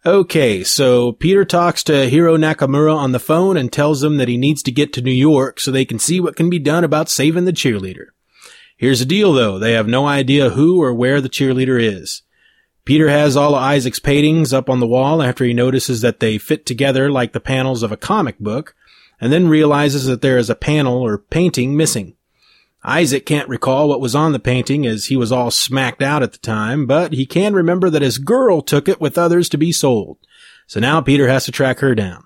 Okay, 0.04 0.64
so 0.64 1.12
Peter 1.12 1.44
talks 1.44 1.84
to 1.84 2.10
Hiro 2.10 2.36
Nakamura 2.36 2.96
on 2.96 3.12
the 3.12 3.20
phone 3.20 3.56
and 3.56 3.72
tells 3.72 4.02
him 4.02 4.16
that 4.16 4.26
he 4.26 4.36
needs 4.36 4.60
to 4.64 4.72
get 4.72 4.92
to 4.94 5.02
New 5.02 5.12
York 5.12 5.60
so 5.60 5.70
they 5.70 5.84
can 5.84 6.00
see 6.00 6.18
what 6.18 6.34
can 6.34 6.50
be 6.50 6.58
done 6.58 6.82
about 6.82 7.08
saving 7.08 7.44
the 7.44 7.52
cheerleader. 7.52 8.06
Here's 8.76 8.98
the 8.98 9.04
deal 9.04 9.32
though, 9.32 9.60
they 9.60 9.74
have 9.74 9.86
no 9.86 10.08
idea 10.08 10.50
who 10.50 10.82
or 10.82 10.92
where 10.92 11.20
the 11.20 11.28
cheerleader 11.28 11.80
is. 11.80 12.22
Peter 12.84 13.08
has 13.08 13.36
all 13.36 13.54
of 13.54 13.62
Isaac's 13.62 14.00
paintings 14.00 14.52
up 14.52 14.68
on 14.68 14.80
the 14.80 14.86
wall 14.88 15.22
after 15.22 15.44
he 15.44 15.54
notices 15.54 16.00
that 16.00 16.18
they 16.18 16.38
fit 16.38 16.66
together 16.66 17.08
like 17.08 17.34
the 17.34 17.38
panels 17.38 17.84
of 17.84 17.92
a 17.92 17.96
comic 17.96 18.36
book, 18.40 18.74
and 19.20 19.32
then 19.32 19.46
realizes 19.46 20.06
that 20.06 20.22
there 20.22 20.38
is 20.38 20.50
a 20.50 20.56
panel 20.56 21.00
or 21.00 21.18
painting 21.18 21.76
missing. 21.76 22.16
Isaac 22.84 23.24
can't 23.26 23.48
recall 23.48 23.88
what 23.88 24.00
was 24.00 24.14
on 24.14 24.32
the 24.32 24.40
painting 24.40 24.86
as 24.86 25.06
he 25.06 25.16
was 25.16 25.30
all 25.30 25.50
smacked 25.52 26.02
out 26.02 26.22
at 26.22 26.32
the 26.32 26.38
time, 26.38 26.86
but 26.86 27.12
he 27.12 27.26
can 27.26 27.54
remember 27.54 27.88
that 27.88 28.02
his 28.02 28.18
girl 28.18 28.60
took 28.60 28.88
it 28.88 29.00
with 29.00 29.16
others 29.16 29.48
to 29.50 29.58
be 29.58 29.70
sold. 29.70 30.18
So 30.66 30.80
now 30.80 31.00
Peter 31.00 31.28
has 31.28 31.44
to 31.44 31.52
track 31.52 31.78
her 31.78 31.94
down. 31.94 32.24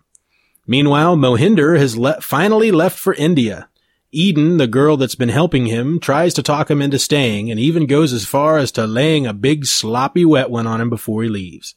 Meanwhile, 0.67 1.17
Mohinder 1.17 1.79
has 1.79 1.97
le- 1.97 2.21
finally 2.23 2.71
left 2.71 2.99
for 2.99 3.13
India. 3.15 3.69
Eden, 4.13 4.57
the 4.57 4.67
girl 4.67 4.97
that's 4.97 5.15
been 5.15 5.29
helping 5.29 5.67
him, 5.67 6.01
tries 6.01 6.33
to 6.35 6.43
talk 6.43 6.71
him 6.71 6.81
into 6.81 6.99
staying 6.99 7.51
and 7.51 7.61
even 7.61 7.87
goes 7.87 8.15
as 8.15 8.25
far 8.25 8.57
as 8.57 8.73
to 8.73 8.87
laying 8.87 9.27
a 9.27 9.35
big 9.35 9.67
sloppy 9.67 10.25
wet 10.25 10.51
one 10.51 10.67
on 10.67 10.81
him 10.81 10.89
before 10.89 11.23
he 11.23 11.29
leaves. 11.29 11.75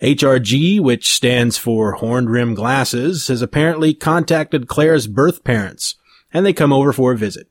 HRG, 0.00 0.80
which 0.80 1.12
stands 1.12 1.58
for 1.58 1.92
horned 1.92 2.30
rim 2.30 2.54
glasses, 2.54 3.28
has 3.28 3.42
apparently 3.42 3.92
contacted 3.92 4.68
Claire's 4.68 5.06
birth 5.06 5.44
parents, 5.44 5.96
and 6.32 6.46
they 6.46 6.54
come 6.54 6.72
over 6.72 6.94
for 6.94 7.12
a 7.12 7.18
visit. 7.18 7.49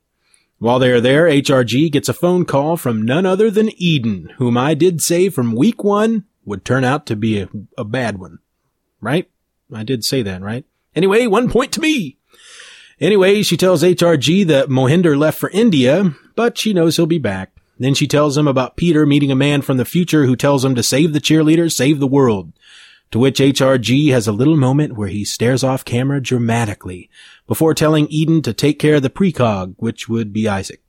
While 0.60 0.78
they 0.78 0.90
are 0.90 1.00
there, 1.00 1.24
HRG 1.24 1.90
gets 1.90 2.10
a 2.10 2.12
phone 2.12 2.44
call 2.44 2.76
from 2.76 3.00
none 3.00 3.24
other 3.24 3.50
than 3.50 3.70
Eden, 3.80 4.30
whom 4.36 4.58
I 4.58 4.74
did 4.74 5.00
say 5.00 5.30
from 5.30 5.54
week 5.54 5.82
one 5.82 6.26
would 6.44 6.66
turn 6.66 6.84
out 6.84 7.06
to 7.06 7.16
be 7.16 7.40
a, 7.40 7.48
a 7.78 7.84
bad 7.84 8.18
one. 8.18 8.40
Right? 9.00 9.30
I 9.72 9.84
did 9.84 10.04
say 10.04 10.20
that, 10.20 10.42
right? 10.42 10.66
Anyway, 10.94 11.26
one 11.26 11.48
point 11.48 11.72
to 11.72 11.80
me. 11.80 12.18
Anyway, 13.00 13.42
she 13.42 13.56
tells 13.56 13.82
HRG 13.82 14.46
that 14.48 14.68
Mohinder 14.68 15.18
left 15.18 15.38
for 15.38 15.48
India, 15.48 16.14
but 16.36 16.58
she 16.58 16.74
knows 16.74 16.96
he'll 16.96 17.06
be 17.06 17.18
back. 17.18 17.52
Then 17.78 17.94
she 17.94 18.06
tells 18.06 18.36
him 18.36 18.46
about 18.46 18.76
Peter 18.76 19.06
meeting 19.06 19.32
a 19.32 19.34
man 19.34 19.62
from 19.62 19.78
the 19.78 19.86
future 19.86 20.26
who 20.26 20.36
tells 20.36 20.62
him 20.62 20.74
to 20.74 20.82
save 20.82 21.14
the 21.14 21.20
cheerleader, 21.20 21.72
save 21.72 22.00
the 22.00 22.06
world. 22.06 22.52
To 23.12 23.18
which 23.18 23.40
HRG 23.40 24.10
has 24.10 24.28
a 24.28 24.32
little 24.32 24.56
moment 24.56 24.96
where 24.96 25.08
he 25.08 25.24
stares 25.24 25.64
off 25.64 25.84
camera 25.84 26.20
dramatically 26.20 27.08
before 27.50 27.74
telling 27.74 28.06
Eden 28.10 28.42
to 28.42 28.52
take 28.52 28.78
care 28.78 28.94
of 28.94 29.02
the 29.02 29.10
precog, 29.10 29.74
which 29.76 30.08
would 30.08 30.32
be 30.32 30.46
Isaac. 30.46 30.80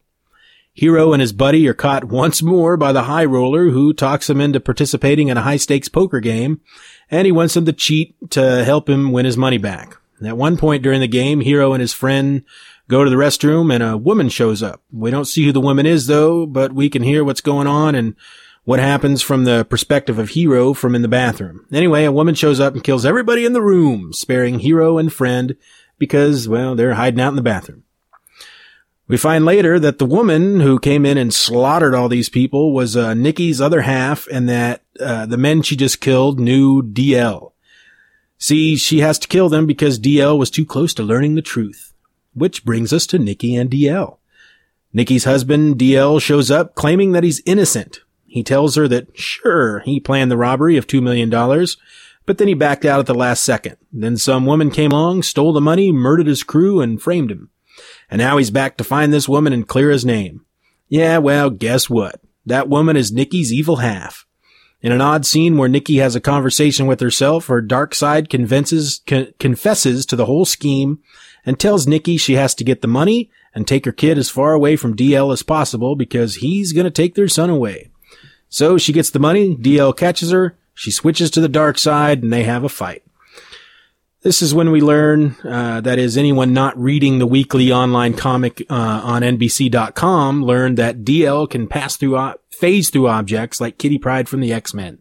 Hiro 0.74 1.12
and 1.12 1.20
his 1.20 1.34
buddy 1.34 1.68
are 1.68 1.74
caught 1.74 2.04
once 2.04 2.44
more 2.44 2.78
by 2.78 2.92
the 2.92 3.06
high 3.06 3.26
roller 3.26 3.72
who 3.72 3.96
talks 3.96 4.30
him 4.30 4.40
into 4.40 4.60
participating 4.60 5.30
in 5.30 5.38
a 5.38 5.42
high 5.42 5.58
stakes 5.58 5.90
poker 5.90 6.20
game 6.20 6.62
and 7.10 7.26
he 7.26 7.32
wants 7.32 7.58
him 7.58 7.66
to 7.66 7.74
cheat 7.74 8.14
to 8.30 8.64
help 8.64 8.88
him 8.88 9.12
win 9.12 9.26
his 9.26 9.38
money 9.38 9.58
back. 9.58 9.98
At 10.24 10.38
one 10.38 10.56
point 10.56 10.84
during 10.84 11.02
the 11.02 11.08
game, 11.08 11.42
Hiro 11.42 11.74
and 11.74 11.82
his 11.82 11.94
friend 11.94 12.44
go 12.88 13.04
to 13.04 13.10
the 13.10 13.16
restroom 13.16 13.74
and 13.74 13.82
a 13.82 13.98
woman 13.98 14.30
shows 14.30 14.62
up. 14.62 14.84
We 14.92 15.10
don't 15.10 15.26
see 15.26 15.44
who 15.44 15.52
the 15.52 15.60
woman 15.60 15.88
is 15.88 16.06
though, 16.06 16.46
but 16.46 16.74
we 16.74 16.92
can 16.92 17.02
hear 17.02 17.24
what's 17.24 17.42
going 17.42 17.66
on 17.66 17.96
and 17.96 18.16
what 18.66 18.80
happens 18.80 19.24
from 19.24 19.46
the 19.46 19.66
perspective 19.66 20.20
of 20.20 20.30
Hiro 20.30 20.76
from 20.76 20.94
in 20.94 21.02
the 21.02 21.08
bathroom. 21.08 21.66
Anyway, 21.72 22.06
a 22.06 22.12
woman 22.12 22.36
shows 22.36 22.60
up 22.60 22.76
and 22.76 22.84
kills 22.84 23.04
everybody 23.04 23.46
in 23.46 23.54
the 23.54 23.64
room, 23.64 24.14
sparing 24.14 24.60
Hiro 24.60 25.00
and 25.00 25.12
friend 25.12 25.56
because, 26.02 26.50
well, 26.50 26.74
they're 26.74 26.96
hiding 26.96 27.22
out 27.22 27.30
in 27.30 27.36
the 27.36 27.44
bathroom. 27.44 27.84
We 29.08 29.18
find 29.18 29.46
later 29.46 29.80
that 29.80 30.00
the 30.00 30.06
woman 30.06 30.62
who 30.62 30.80
came 30.80 31.06
in 31.06 31.18
and 31.20 31.32
slaughtered 31.32 31.94
all 31.94 32.10
these 32.10 32.28
people 32.28 32.74
was 32.74 32.98
uh, 32.98 33.14
Nikki's 33.14 33.62
other 33.62 33.82
half 33.82 34.28
and 34.32 34.50
that 34.50 34.82
uh, 35.00 35.28
the 35.28 35.38
men 35.38 35.62
she 35.62 35.76
just 35.76 36.02
killed 36.02 36.40
knew 36.40 36.82
DL. 36.82 37.52
See, 38.40 38.76
she 38.78 39.02
has 39.02 39.20
to 39.20 39.28
kill 39.28 39.48
them 39.48 39.68
because 39.68 40.00
DL 40.00 40.40
was 40.40 40.50
too 40.50 40.66
close 40.66 40.96
to 40.96 41.04
learning 41.04 41.36
the 41.36 41.44
truth. 41.44 41.94
Which 42.34 42.66
brings 42.66 42.92
us 42.92 43.06
to 43.08 43.20
Nikki 43.20 43.56
and 43.56 43.70
DL. 43.70 44.18
Nikki's 44.92 45.26
husband, 45.26 45.78
DL, 45.78 46.20
shows 46.20 46.50
up 46.50 46.74
claiming 46.74 47.12
that 47.12 47.24
he's 47.24 47.44
innocent. 47.46 48.00
He 48.26 48.44
tells 48.44 48.76
her 48.76 48.88
that, 48.88 49.16
sure, 49.16 49.82
he 49.82 50.00
planned 50.00 50.32
the 50.32 50.38
robbery 50.38 50.78
of 50.78 50.88
$2 50.88 51.04
million, 51.04 51.30
but 52.32 52.38
then 52.38 52.48
he 52.48 52.54
backed 52.54 52.86
out 52.86 53.02
at 53.02 53.08
the 53.08 53.14
last 53.14 53.44
second. 53.44 53.76
Then 53.92 54.16
some 54.16 54.46
woman 54.46 54.72
came 54.72 54.94
along, 54.94 55.24
stole 55.24 55.52
the 55.52 55.60
money, 55.60 55.92
murdered 55.92 56.28
his 56.28 56.44
crew, 56.44 56.80
and 56.80 57.02
framed 57.02 57.30
him. 57.30 57.50
And 58.10 58.20
now 58.20 58.38
he's 58.38 58.52
back 58.52 58.78
to 58.78 58.86
find 58.86 59.12
this 59.12 59.28
woman 59.28 59.52
and 59.52 59.68
clear 59.68 59.90
his 59.90 60.06
name. 60.06 60.46
Yeah, 60.88 61.18
well, 61.18 61.50
guess 61.50 61.90
what? 61.90 62.22
That 62.46 62.70
woman 62.70 62.96
is 62.96 63.12
Nikki's 63.12 63.52
evil 63.52 63.76
half. 63.76 64.26
In 64.82 64.94
an 64.94 65.02
odd 65.02 65.26
scene 65.26 65.58
where 65.58 65.68
Nikki 65.68 65.98
has 65.98 66.16
a 66.16 66.22
conversation 66.22 66.88
with 66.88 67.02
herself, 67.02 67.48
her 67.48 67.62
dark 67.62 67.94
side 67.94 68.30
convinces, 68.30 69.02
con- 69.06 69.34
confesses 69.38 70.06
to 70.06 70.16
the 70.16 70.26
whole 70.26 70.46
scheme 70.46 71.00
and 71.46 71.60
tells 71.60 71.86
Nikki 71.86 72.16
she 72.16 72.36
has 72.36 72.56
to 72.56 72.64
get 72.64 72.82
the 72.82 72.88
money 72.88 73.30
and 73.54 73.68
take 73.68 73.84
her 73.84 73.92
kid 73.92 74.18
as 74.18 74.30
far 74.30 74.54
away 74.54 74.78
from 74.78 74.96
DL 74.96 75.34
as 75.34 75.44
possible 75.44 75.98
because 75.98 76.36
he's 76.36 76.72
going 76.72 76.86
to 76.86 76.92
take 76.92 77.16
their 77.16 77.28
son 77.28 77.50
away. 77.50 77.92
So 78.48 78.78
she 78.78 78.94
gets 78.94 79.10
the 79.10 79.20
money, 79.20 79.54
DL 79.58 79.98
catches 79.98 80.32
her, 80.32 80.58
she 80.74 80.92
switches 80.92 81.30
to 81.32 81.42
the 81.42 81.50
dark 81.50 81.78
side, 81.78 82.24
and 82.24 82.32
they 82.32 82.44
have 82.44 82.64
a 82.64 82.70
fight. 82.70 83.04
This 84.24 84.44
is 84.44 84.54
when 84.54 84.70
we 84.70 84.82
learn, 84.82 85.36
uh, 85.44 85.82
that 85.82 85.98
is 85.98 86.16
anyone 86.16 86.54
not 86.54 86.78
reading 86.78 87.18
the 87.18 87.26
weekly 87.26 87.72
online 87.72 88.14
comic, 88.14 88.62
uh, 88.70 89.02
on 89.04 89.24
NBC.com 89.24 90.44
learned 90.44 90.78
that 90.78 91.04
DL 91.04 91.50
can 91.50 91.68
pass 91.68 91.98
through, 91.98 92.18
uh, 92.18 92.36
phase 92.52 92.92
through 92.92 93.08
objects 93.08 93.60
like 93.60 93.80
Kitty 93.80 93.98
Pryde 93.98 94.30
from 94.30 94.42
the 94.42 94.54
X-Men. 94.54 95.00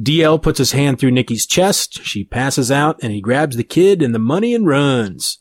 DL 0.00 0.42
puts 0.42 0.58
his 0.58 0.72
hand 0.72 0.98
through 0.98 1.12
Nikki's 1.12 1.46
chest, 1.46 2.02
she 2.02 2.24
passes 2.24 2.70
out, 2.70 2.98
and 3.00 3.12
he 3.12 3.20
grabs 3.20 3.56
the 3.56 3.62
kid 3.62 4.02
and 4.02 4.12
the 4.12 4.18
money 4.18 4.54
and 4.54 4.66
runs. 4.66 5.38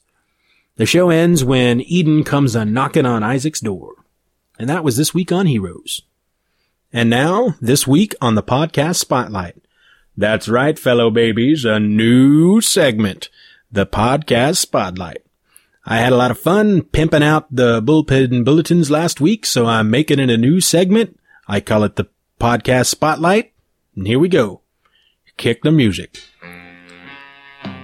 The 0.76 0.86
show 0.86 1.10
ends 1.10 1.44
when 1.44 1.82
Eden 1.82 2.24
comes 2.24 2.56
a 2.56 2.66
knocking 2.66 3.06
on 3.06 3.24
Isaac's 3.24 3.62
door. 3.62 3.94
And 4.60 4.70
that 4.70 4.84
was 4.84 4.98
this 4.98 5.14
week 5.14 5.32
on 5.32 5.48
Heroes. 5.48 6.02
And 6.94 7.10
now, 7.10 7.56
this 7.62 7.88
week 7.88 8.16
on 8.20 8.36
the 8.36 8.44
podcast 8.44 8.98
spotlight. 8.98 9.56
That's 10.18 10.50
right, 10.50 10.78
fellow 10.78 11.10
babies, 11.10 11.64
a 11.64 11.80
new 11.80 12.60
segment, 12.60 13.30
the 13.72 13.86
podcast 13.86 14.58
spotlight. 14.58 15.24
I 15.86 15.98
had 15.98 16.12
a 16.12 16.18
lot 16.18 16.32
of 16.32 16.40
fun 16.40 16.84
pimping 16.84 17.24
out 17.24 17.48
the 17.50 17.82
bullpen 17.82 18.44
bulletins 18.44 18.92
last 18.92 19.22
week, 19.22 19.46
so 19.46 19.66
I'm 19.66 19.90
making 19.90 20.20
it 20.20 20.30
a 20.30 20.38
new 20.38 20.60
segment. 20.60 21.18
I 21.48 21.62
call 21.62 21.84
it 21.84 21.96
the 21.96 22.10
podcast 22.40 22.88
spotlight. 22.88 23.54
And 23.96 24.06
here 24.06 24.20
we 24.20 24.28
go. 24.28 24.62
Kick 25.38 25.64
the 25.64 25.72
music. 25.72 26.22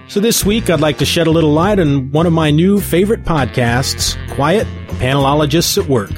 So 0.06 0.20
this 0.20 0.44
week 0.44 0.70
I'd 0.70 0.80
like 0.80 0.98
to 0.98 1.04
shed 1.04 1.26
a 1.26 1.30
little 1.30 1.52
light 1.52 1.80
on 1.80 2.12
one 2.12 2.26
of 2.26 2.32
my 2.32 2.50
new 2.50 2.80
favorite 2.80 3.24
podcasts, 3.24 4.16
Quiet 4.34 4.66
Panelologists 5.00 5.76
at 5.82 5.88
Work. 5.88 6.12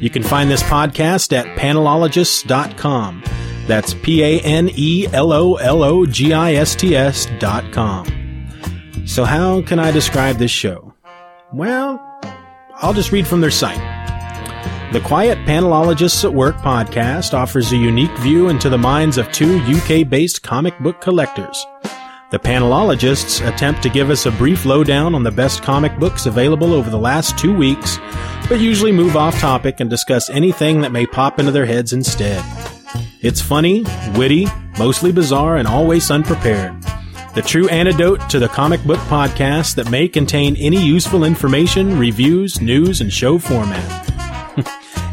You 0.00 0.10
can 0.10 0.22
find 0.22 0.50
this 0.50 0.62
podcast 0.62 1.32
at 1.32 1.46
panelologists.com. 1.58 3.24
That's 3.66 3.94
P 3.94 4.22
A 4.22 4.40
N 4.40 4.70
E 4.74 5.06
L 5.12 5.32
O 5.32 5.54
L 5.54 5.82
O 5.82 6.04
G 6.04 6.32
I 6.32 6.54
S 6.54 6.74
T 6.74 6.94
S 6.94 7.26
dot 7.38 7.72
com. 7.72 8.06
So 9.06 9.24
how 9.24 9.62
can 9.62 9.78
I 9.78 9.90
describe 9.90 10.36
this 10.36 10.50
show? 10.50 10.92
Well, 11.52 12.00
I'll 12.76 12.92
just 12.92 13.12
read 13.12 13.26
from 13.26 13.40
their 13.40 13.50
site. 13.50 13.80
The 14.92 15.00
Quiet 15.00 15.38
Panelologists 15.38 16.24
at 16.24 16.34
Work 16.34 16.56
podcast 16.56 17.34
offers 17.34 17.72
a 17.72 17.76
unique 17.76 18.16
view 18.18 18.48
into 18.48 18.68
the 18.68 18.78
minds 18.78 19.18
of 19.18 19.30
two 19.32 19.58
UK 19.60 20.08
based 20.08 20.42
comic 20.42 20.78
book 20.80 21.00
collectors. 21.00 21.66
The 22.30 22.38
panelologists 22.38 23.46
attempt 23.46 23.82
to 23.82 23.88
give 23.88 24.10
us 24.10 24.26
a 24.26 24.32
brief 24.32 24.64
lowdown 24.64 25.14
on 25.14 25.22
the 25.22 25.30
best 25.30 25.62
comic 25.62 25.98
books 25.98 26.26
available 26.26 26.72
over 26.72 26.90
the 26.90 26.98
last 26.98 27.38
two 27.38 27.54
weeks, 27.54 27.98
but 28.48 28.60
usually 28.60 28.92
move 28.92 29.14
off 29.14 29.38
topic 29.38 29.78
and 29.78 29.90
discuss 29.90 30.30
anything 30.30 30.80
that 30.80 30.90
may 30.90 31.06
pop 31.06 31.38
into 31.38 31.52
their 31.52 31.66
heads 31.66 31.92
instead. 31.92 32.42
It's 33.20 33.40
funny, 33.40 33.84
witty, 34.14 34.46
mostly 34.78 35.12
bizarre, 35.12 35.58
and 35.58 35.68
always 35.68 36.10
unprepared. 36.10 36.74
The 37.34 37.42
true 37.42 37.68
antidote 37.68 38.28
to 38.30 38.38
the 38.38 38.48
comic 38.48 38.82
book 38.84 39.00
podcast 39.00 39.74
that 39.74 39.90
may 39.90 40.08
contain 40.08 40.56
any 40.56 40.84
useful 40.84 41.24
information, 41.24 41.98
reviews, 41.98 42.60
news, 42.60 43.00
and 43.00 43.12
show 43.12 43.38
format. 43.38 44.03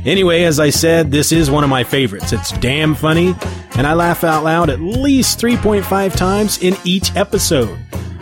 Anyway, 0.03 0.43
as 0.43 0.59
I 0.59 0.71
said, 0.71 1.11
this 1.11 1.31
is 1.31 1.51
one 1.51 1.63
of 1.63 1.69
my 1.69 1.83
favorites. 1.83 2.33
It's 2.33 2.51
damn 2.53 2.95
funny, 2.95 3.35
and 3.75 3.85
I 3.85 3.93
laugh 3.93 4.23
out 4.23 4.43
loud 4.43 4.71
at 4.71 4.81
least 4.81 5.39
3.5 5.39 6.15
times 6.15 6.61
in 6.63 6.75
each 6.83 7.15
episode. 7.15 7.77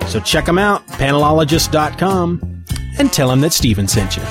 So 0.07 0.19
check 0.19 0.45
them 0.45 0.57
out, 0.57 0.85
panelologist.com, 0.87 2.65
and 2.97 3.13
tell 3.13 3.29
them 3.29 3.39
that 3.41 3.53
Steven 3.53 3.87
sent 3.87 4.17
you. 4.17 4.23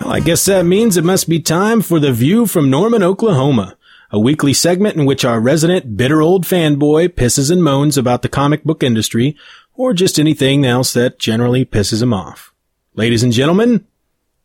Well, 0.00 0.12
I 0.12 0.20
guess 0.20 0.44
that 0.44 0.66
means 0.66 0.98
it 0.98 1.04
must 1.04 1.30
be 1.30 1.40
time 1.40 1.80
for 1.80 1.98
The 1.98 2.12
View 2.12 2.46
from 2.46 2.68
Norman, 2.68 3.02
Oklahoma, 3.02 3.78
a 4.10 4.20
weekly 4.20 4.52
segment 4.52 4.96
in 4.96 5.06
which 5.06 5.24
our 5.24 5.40
resident 5.40 5.96
bitter 5.96 6.20
old 6.20 6.44
fanboy 6.44 7.08
pisses 7.08 7.50
and 7.50 7.64
moans 7.64 7.96
about 7.96 8.20
the 8.20 8.28
comic 8.28 8.64
book 8.64 8.82
industry, 8.82 9.34
or 9.72 9.94
just 9.94 10.18
anything 10.18 10.66
else 10.66 10.92
that 10.92 11.18
generally 11.18 11.64
pisses 11.64 12.02
him 12.02 12.12
off. 12.12 12.52
Ladies 12.94 13.22
and 13.22 13.32
gentlemen, 13.32 13.86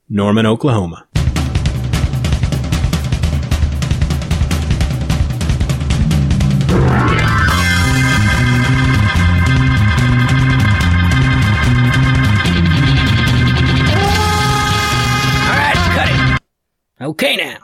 Norman, 0.08 0.46
Oklahoma. 0.46 1.08
Okay 17.02 17.36
now. 17.36 17.58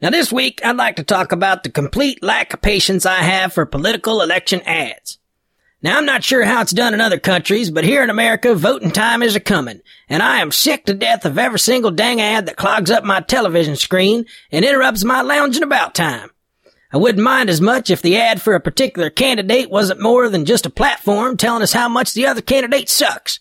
Now 0.00 0.08
this 0.08 0.32
week 0.32 0.62
I'd 0.64 0.76
like 0.76 0.96
to 0.96 1.02
talk 1.02 1.32
about 1.32 1.64
the 1.64 1.70
complete 1.70 2.22
lack 2.22 2.54
of 2.54 2.62
patience 2.62 3.04
I 3.04 3.16
have 3.16 3.52
for 3.52 3.66
political 3.66 4.22
election 4.22 4.62
ads. 4.62 5.18
Now 5.82 5.98
I'm 5.98 6.06
not 6.06 6.24
sure 6.24 6.44
how 6.44 6.62
it's 6.62 6.72
done 6.72 6.94
in 6.94 7.00
other 7.00 7.18
countries, 7.18 7.70
but 7.70 7.84
here 7.84 8.02
in 8.02 8.08
America 8.08 8.54
voting 8.54 8.90
time 8.90 9.22
is 9.22 9.36
a 9.36 9.40
coming, 9.40 9.82
and 10.08 10.22
I 10.22 10.40
am 10.40 10.50
sick 10.50 10.86
to 10.86 10.94
death 10.94 11.26
of 11.26 11.36
every 11.36 11.58
single 11.58 11.90
dang 11.90 12.22
ad 12.22 12.46
that 12.46 12.56
clogs 12.56 12.90
up 12.90 13.04
my 13.04 13.20
television 13.20 13.76
screen 13.76 14.24
and 14.50 14.64
interrupts 14.64 15.04
my 15.04 15.20
lounging 15.20 15.62
about 15.62 15.94
time. 15.94 16.30
I 16.90 16.96
wouldn't 16.96 17.22
mind 17.22 17.50
as 17.50 17.60
much 17.60 17.90
if 17.90 18.00
the 18.00 18.16
ad 18.16 18.40
for 18.40 18.54
a 18.54 18.60
particular 18.60 19.10
candidate 19.10 19.70
wasn't 19.70 20.00
more 20.00 20.30
than 20.30 20.46
just 20.46 20.64
a 20.64 20.70
platform 20.70 21.36
telling 21.36 21.62
us 21.62 21.74
how 21.74 21.90
much 21.90 22.14
the 22.14 22.26
other 22.26 22.40
candidate 22.40 22.88
sucks. 22.88 23.40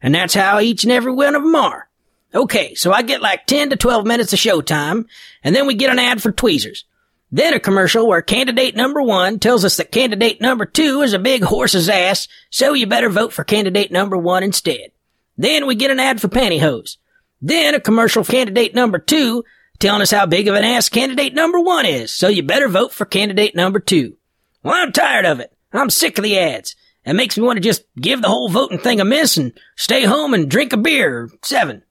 And 0.00 0.14
that's 0.14 0.34
how 0.34 0.60
each 0.60 0.84
and 0.84 0.92
every 0.92 1.12
one 1.12 1.34
of 1.34 1.42
them 1.42 1.54
are. 1.54 1.87
Okay, 2.34 2.74
so 2.74 2.92
I 2.92 3.02
get 3.02 3.22
like 3.22 3.46
10 3.46 3.70
to 3.70 3.76
12 3.76 4.06
minutes 4.06 4.32
of 4.32 4.38
showtime, 4.38 5.06
and 5.42 5.56
then 5.56 5.66
we 5.66 5.74
get 5.74 5.90
an 5.90 5.98
ad 5.98 6.22
for 6.22 6.30
tweezers. 6.30 6.84
Then 7.30 7.54
a 7.54 7.60
commercial 7.60 8.06
where 8.06 8.22
candidate 8.22 8.74
number 8.74 9.02
one 9.02 9.38
tells 9.38 9.64
us 9.64 9.76
that 9.76 9.92
candidate 9.92 10.40
number 10.40 10.64
two 10.64 11.02
is 11.02 11.12
a 11.12 11.18
big 11.18 11.42
horse's 11.42 11.88
ass, 11.88 12.28
so 12.50 12.72
you 12.72 12.86
better 12.86 13.10
vote 13.10 13.32
for 13.32 13.44
candidate 13.44 13.92
number 13.92 14.16
one 14.16 14.42
instead. 14.42 14.92
Then 15.36 15.66
we 15.66 15.74
get 15.74 15.90
an 15.90 16.00
ad 16.00 16.20
for 16.20 16.28
pantyhose. 16.28 16.96
Then 17.40 17.74
a 17.74 17.80
commercial 17.80 18.24
for 18.24 18.32
candidate 18.32 18.74
number 18.74 18.98
two 18.98 19.44
telling 19.78 20.02
us 20.02 20.10
how 20.10 20.26
big 20.26 20.48
of 20.48 20.54
an 20.54 20.64
ass 20.64 20.88
candidate 20.88 21.34
number 21.34 21.60
one 21.60 21.86
is, 21.86 22.12
so 22.12 22.28
you 22.28 22.42
better 22.42 22.68
vote 22.68 22.92
for 22.92 23.04
candidate 23.04 23.54
number 23.54 23.78
two. 23.78 24.16
Well, 24.62 24.74
I'm 24.74 24.92
tired 24.92 25.24
of 25.24 25.40
it. 25.40 25.52
I'm 25.72 25.90
sick 25.90 26.18
of 26.18 26.24
the 26.24 26.38
ads. 26.38 26.74
It 27.04 27.14
makes 27.14 27.38
me 27.38 27.44
want 27.44 27.56
to 27.56 27.62
just 27.62 27.84
give 27.98 28.20
the 28.20 28.28
whole 28.28 28.48
voting 28.48 28.78
thing 28.78 29.00
a 29.00 29.04
miss 29.04 29.36
and 29.36 29.58
stay 29.76 30.04
home 30.04 30.34
and 30.34 30.50
drink 30.50 30.72
a 30.72 30.76
beer 30.76 31.20
or 31.20 31.30
seven. 31.42 31.82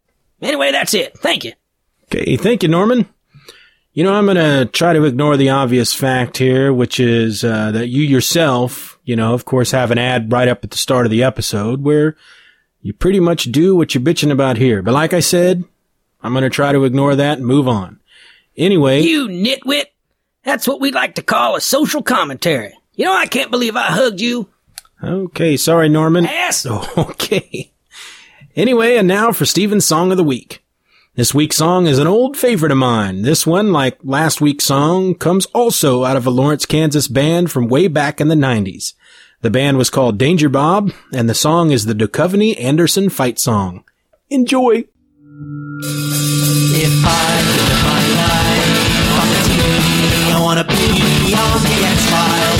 Anyway, 0.41 0.71
that's 0.71 0.93
it. 0.93 1.17
Thank 1.17 1.43
you. 1.45 1.53
Okay, 2.05 2.37
thank 2.37 2.63
you, 2.63 2.69
Norman. 2.69 3.07
You 3.93 4.03
know, 4.03 4.13
I'm 4.13 4.25
going 4.25 4.37
to 4.37 4.65
try 4.71 4.93
to 4.93 5.03
ignore 5.05 5.37
the 5.37 5.49
obvious 5.49 5.93
fact 5.93 6.37
here, 6.37 6.71
which 6.71 6.99
is 6.99 7.43
uh, 7.43 7.71
that 7.71 7.87
you 7.87 8.03
yourself, 8.03 8.99
you 9.03 9.15
know, 9.15 9.33
of 9.33 9.45
course, 9.45 9.71
have 9.71 9.89
an 9.89 9.97
ad 9.97 10.31
right 10.31 10.47
up 10.47 10.63
at 10.63 10.69
the 10.71 10.77
start 10.77 11.05
of 11.07 11.11
the 11.11 11.23
episode 11.23 11.81
where 11.81 12.15
you 12.81 12.93
pretty 12.93 13.19
much 13.19 13.45
do 13.45 13.75
what 13.75 13.95
you're 13.95 14.03
bitching 14.03 14.31
about 14.31 14.57
here. 14.57 14.83
But 14.83 14.93
like 14.93 15.13
I 15.13 15.19
said, 15.19 15.63
I'm 16.21 16.33
going 16.33 16.43
to 16.43 16.49
try 16.49 16.71
to 16.71 16.83
ignore 16.83 17.15
that 17.15 17.39
and 17.39 17.47
move 17.47 17.67
on. 17.67 17.99
Anyway, 18.55 19.01
You 19.01 19.27
nitwit. 19.27 19.85
That's 20.43 20.67
what 20.67 20.79
we 20.79 20.91
like 20.91 21.15
to 21.15 21.23
call 21.23 21.55
a 21.55 21.61
social 21.61 22.01
commentary. 22.03 22.73
You 22.93 23.05
know, 23.05 23.13
I 23.15 23.25
can't 23.25 23.51
believe 23.51 23.75
I 23.75 23.87
hugged 23.87 24.21
you. 24.21 24.47
okay, 25.03 25.57
sorry, 25.57 25.89
Norman. 25.89 26.25
Ass. 26.25 26.65
Okay. 26.97 27.71
Anyway, 28.57 28.97
and 28.97 29.07
now 29.07 29.31
for 29.31 29.45
Steven's 29.45 29.85
Song 29.85 30.09
of 30.09 30.17
the 30.17 30.23
Week. 30.23 30.63
This 31.13 31.31
week's 31.31 31.57
song 31.57 31.85
is 31.85 31.99
an 31.99 32.07
old 32.07 32.35
favorite 32.35 32.71
of 32.71 32.79
mine. 32.79 33.21
This 33.21 33.45
one, 33.45 33.71
like 33.71 33.99
last 34.03 34.41
week's 34.41 34.65
song, 34.65 35.13
comes 35.13 35.45
also 35.53 36.03
out 36.03 36.17
of 36.17 36.25
a 36.25 36.31
Lawrence, 36.31 36.65
Kansas 36.65 37.07
band 37.07 37.51
from 37.51 37.67
way 37.67 37.87
back 37.87 38.19
in 38.19 38.29
the 38.29 38.35
90s. 38.35 38.95
The 39.41 39.51
band 39.51 39.77
was 39.77 39.91
called 39.91 40.17
Danger 40.17 40.49
Bob, 40.49 40.91
and 41.13 41.29
the 41.29 41.35
song 41.35 41.69
is 41.69 41.85
the 41.85 41.93
Duchovny 41.93 42.59
Anderson 42.59 43.09
fight 43.09 43.37
song. 43.37 43.83
Enjoy! 44.31 44.77
If 44.77 44.87
I 47.05 47.41
live 47.45 47.81
my 47.85 48.01
life 48.17 49.21
on 49.21 49.27
the 49.29 49.41
TV, 49.53 50.33
I 50.33 50.41
wanna 50.41 50.63
be 50.63 50.73
on 51.35 51.61
the 51.61 51.77
X 51.85 52.09
Files. 52.09 52.56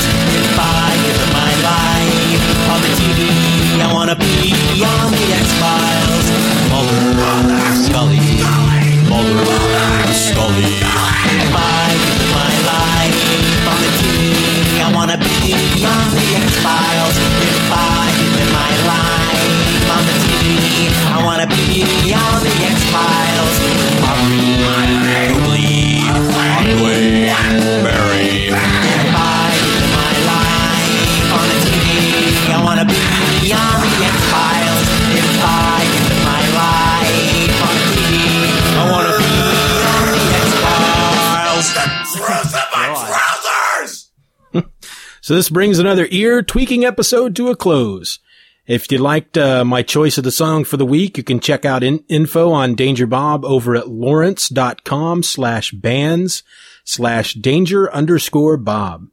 So 45.27 45.35
this 45.35 45.49
brings 45.49 45.77
another 45.77 46.07
ear 46.09 46.41
tweaking 46.41 46.85
episode 46.85 47.35
to 47.35 47.49
a 47.49 47.55
close. 47.57 48.19
If 48.65 48.89
you 48.89 48.97
liked 48.97 49.37
uh, 49.37 49.65
my 49.65 49.83
choice 49.83 50.17
of 50.17 50.23
the 50.23 50.31
song 50.31 50.63
for 50.63 50.77
the 50.77 50.85
week, 50.85 51.17
you 51.17 51.23
can 51.25 51.41
check 51.41 51.65
out 51.65 51.83
in- 51.83 52.05
info 52.07 52.51
on 52.53 52.75
Danger 52.75 53.05
Bob 53.05 53.43
over 53.43 53.75
at 53.75 53.89
lawrence.com 53.89 55.23
slash 55.23 55.71
bands 55.71 56.43
slash 56.85 57.33
danger 57.33 57.93
underscore 57.93 58.55
Bob. 58.55 59.07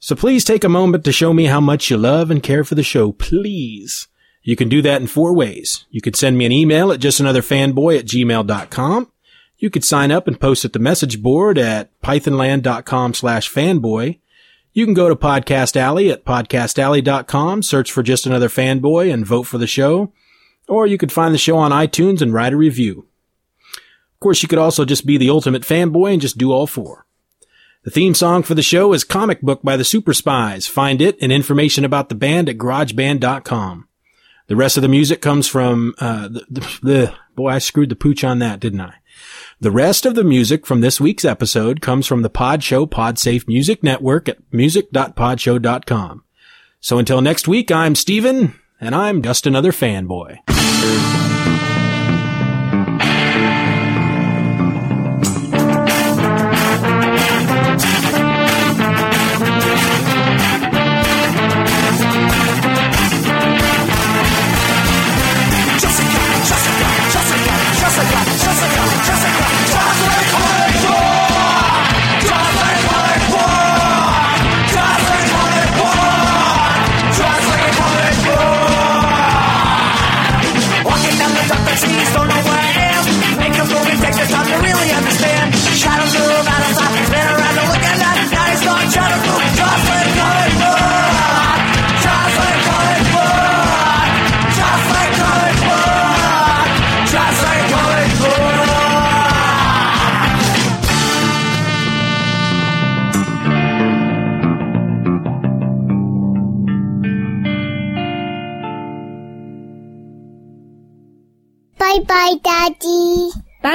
So 0.00 0.16
please 0.16 0.44
take 0.44 0.64
a 0.64 0.68
moment 0.68 1.04
to 1.04 1.12
show 1.12 1.32
me 1.32 1.44
how 1.44 1.60
much 1.60 1.88
you 1.88 1.98
love 1.98 2.28
and 2.28 2.42
care 2.42 2.64
for 2.64 2.74
the 2.74 2.82
show, 2.82 3.12
please. 3.12 4.08
You 4.42 4.56
can 4.56 4.68
do 4.68 4.82
that 4.82 5.00
in 5.00 5.06
four 5.06 5.32
ways. 5.36 5.84
You 5.88 6.00
could 6.00 6.16
send 6.16 6.36
me 6.36 6.46
an 6.46 6.50
email 6.50 6.90
at 6.90 6.98
justanotherfanboy 6.98 7.96
at 7.96 8.06
gmail.com. 8.06 9.12
You 9.56 9.70
could 9.70 9.84
sign 9.84 10.10
up 10.10 10.26
and 10.26 10.40
post 10.40 10.64
at 10.64 10.72
the 10.72 10.80
message 10.80 11.22
board 11.22 11.58
at 11.58 11.96
pythonland.com 12.00 13.14
slash 13.14 13.48
fanboy. 13.48 14.18
You 14.74 14.86
can 14.86 14.94
go 14.94 15.10
to 15.10 15.16
Podcast 15.16 15.76
Alley 15.76 16.10
at 16.10 16.24
podcastalley.com, 16.24 17.62
search 17.62 17.92
for 17.92 18.02
just 18.02 18.24
another 18.24 18.48
fanboy 18.48 19.12
and 19.12 19.26
vote 19.26 19.42
for 19.42 19.58
the 19.58 19.66
show. 19.66 20.14
Or 20.66 20.86
you 20.86 20.96
could 20.96 21.12
find 21.12 21.34
the 21.34 21.38
show 21.38 21.58
on 21.58 21.72
iTunes 21.72 22.22
and 22.22 22.32
write 22.32 22.54
a 22.54 22.56
review. 22.56 23.06
Of 24.14 24.20
course, 24.20 24.42
you 24.42 24.48
could 24.48 24.58
also 24.58 24.86
just 24.86 25.04
be 25.04 25.18
the 25.18 25.28
ultimate 25.28 25.62
fanboy 25.62 26.14
and 26.14 26.22
just 26.22 26.38
do 26.38 26.52
all 26.52 26.66
four. 26.66 27.04
The 27.84 27.90
theme 27.90 28.14
song 28.14 28.44
for 28.44 28.54
the 28.54 28.62
show 28.62 28.94
is 28.94 29.04
Comic 29.04 29.42
Book 29.42 29.60
by 29.62 29.76
the 29.76 29.84
Super 29.84 30.14
Spies. 30.14 30.66
Find 30.66 31.02
it 31.02 31.18
and 31.20 31.30
information 31.30 31.84
about 31.84 32.08
the 32.08 32.14
band 32.14 32.48
at 32.48 32.56
garageband.com. 32.56 33.88
The 34.46 34.56
rest 34.56 34.78
of 34.78 34.82
the 34.82 34.88
music 34.88 35.20
comes 35.20 35.48
from, 35.48 35.94
uh, 35.98 36.28
the, 36.28 36.46
the, 36.48 36.78
the, 36.82 37.14
boy, 37.36 37.48
I 37.48 37.58
screwed 37.58 37.90
the 37.90 37.96
pooch 37.96 38.24
on 38.24 38.38
that, 38.38 38.60
didn't 38.60 38.80
I? 38.80 38.94
The 39.60 39.70
rest 39.70 40.06
of 40.06 40.14
the 40.14 40.24
music 40.24 40.66
from 40.66 40.80
this 40.80 41.00
week's 41.00 41.24
episode 41.24 41.80
comes 41.80 42.06
from 42.06 42.22
the 42.22 42.30
Pod 42.30 42.62
Show 42.62 42.86
Podsafe 42.86 43.46
Music 43.46 43.82
Network 43.82 44.28
at 44.28 44.38
music.podshow.com. 44.50 46.24
So 46.80 46.98
until 46.98 47.20
next 47.20 47.46
week, 47.46 47.70
I'm 47.70 47.94
Steven, 47.94 48.58
and 48.80 48.94
I'm 48.94 49.22
just 49.22 49.46
another 49.46 49.70
fanboy. 49.70 51.21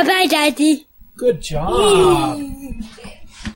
Bye 0.08 0.14
bye, 0.14 0.26
Daddy. 0.28 0.88
Good 1.18 1.42
job. 1.42 2.37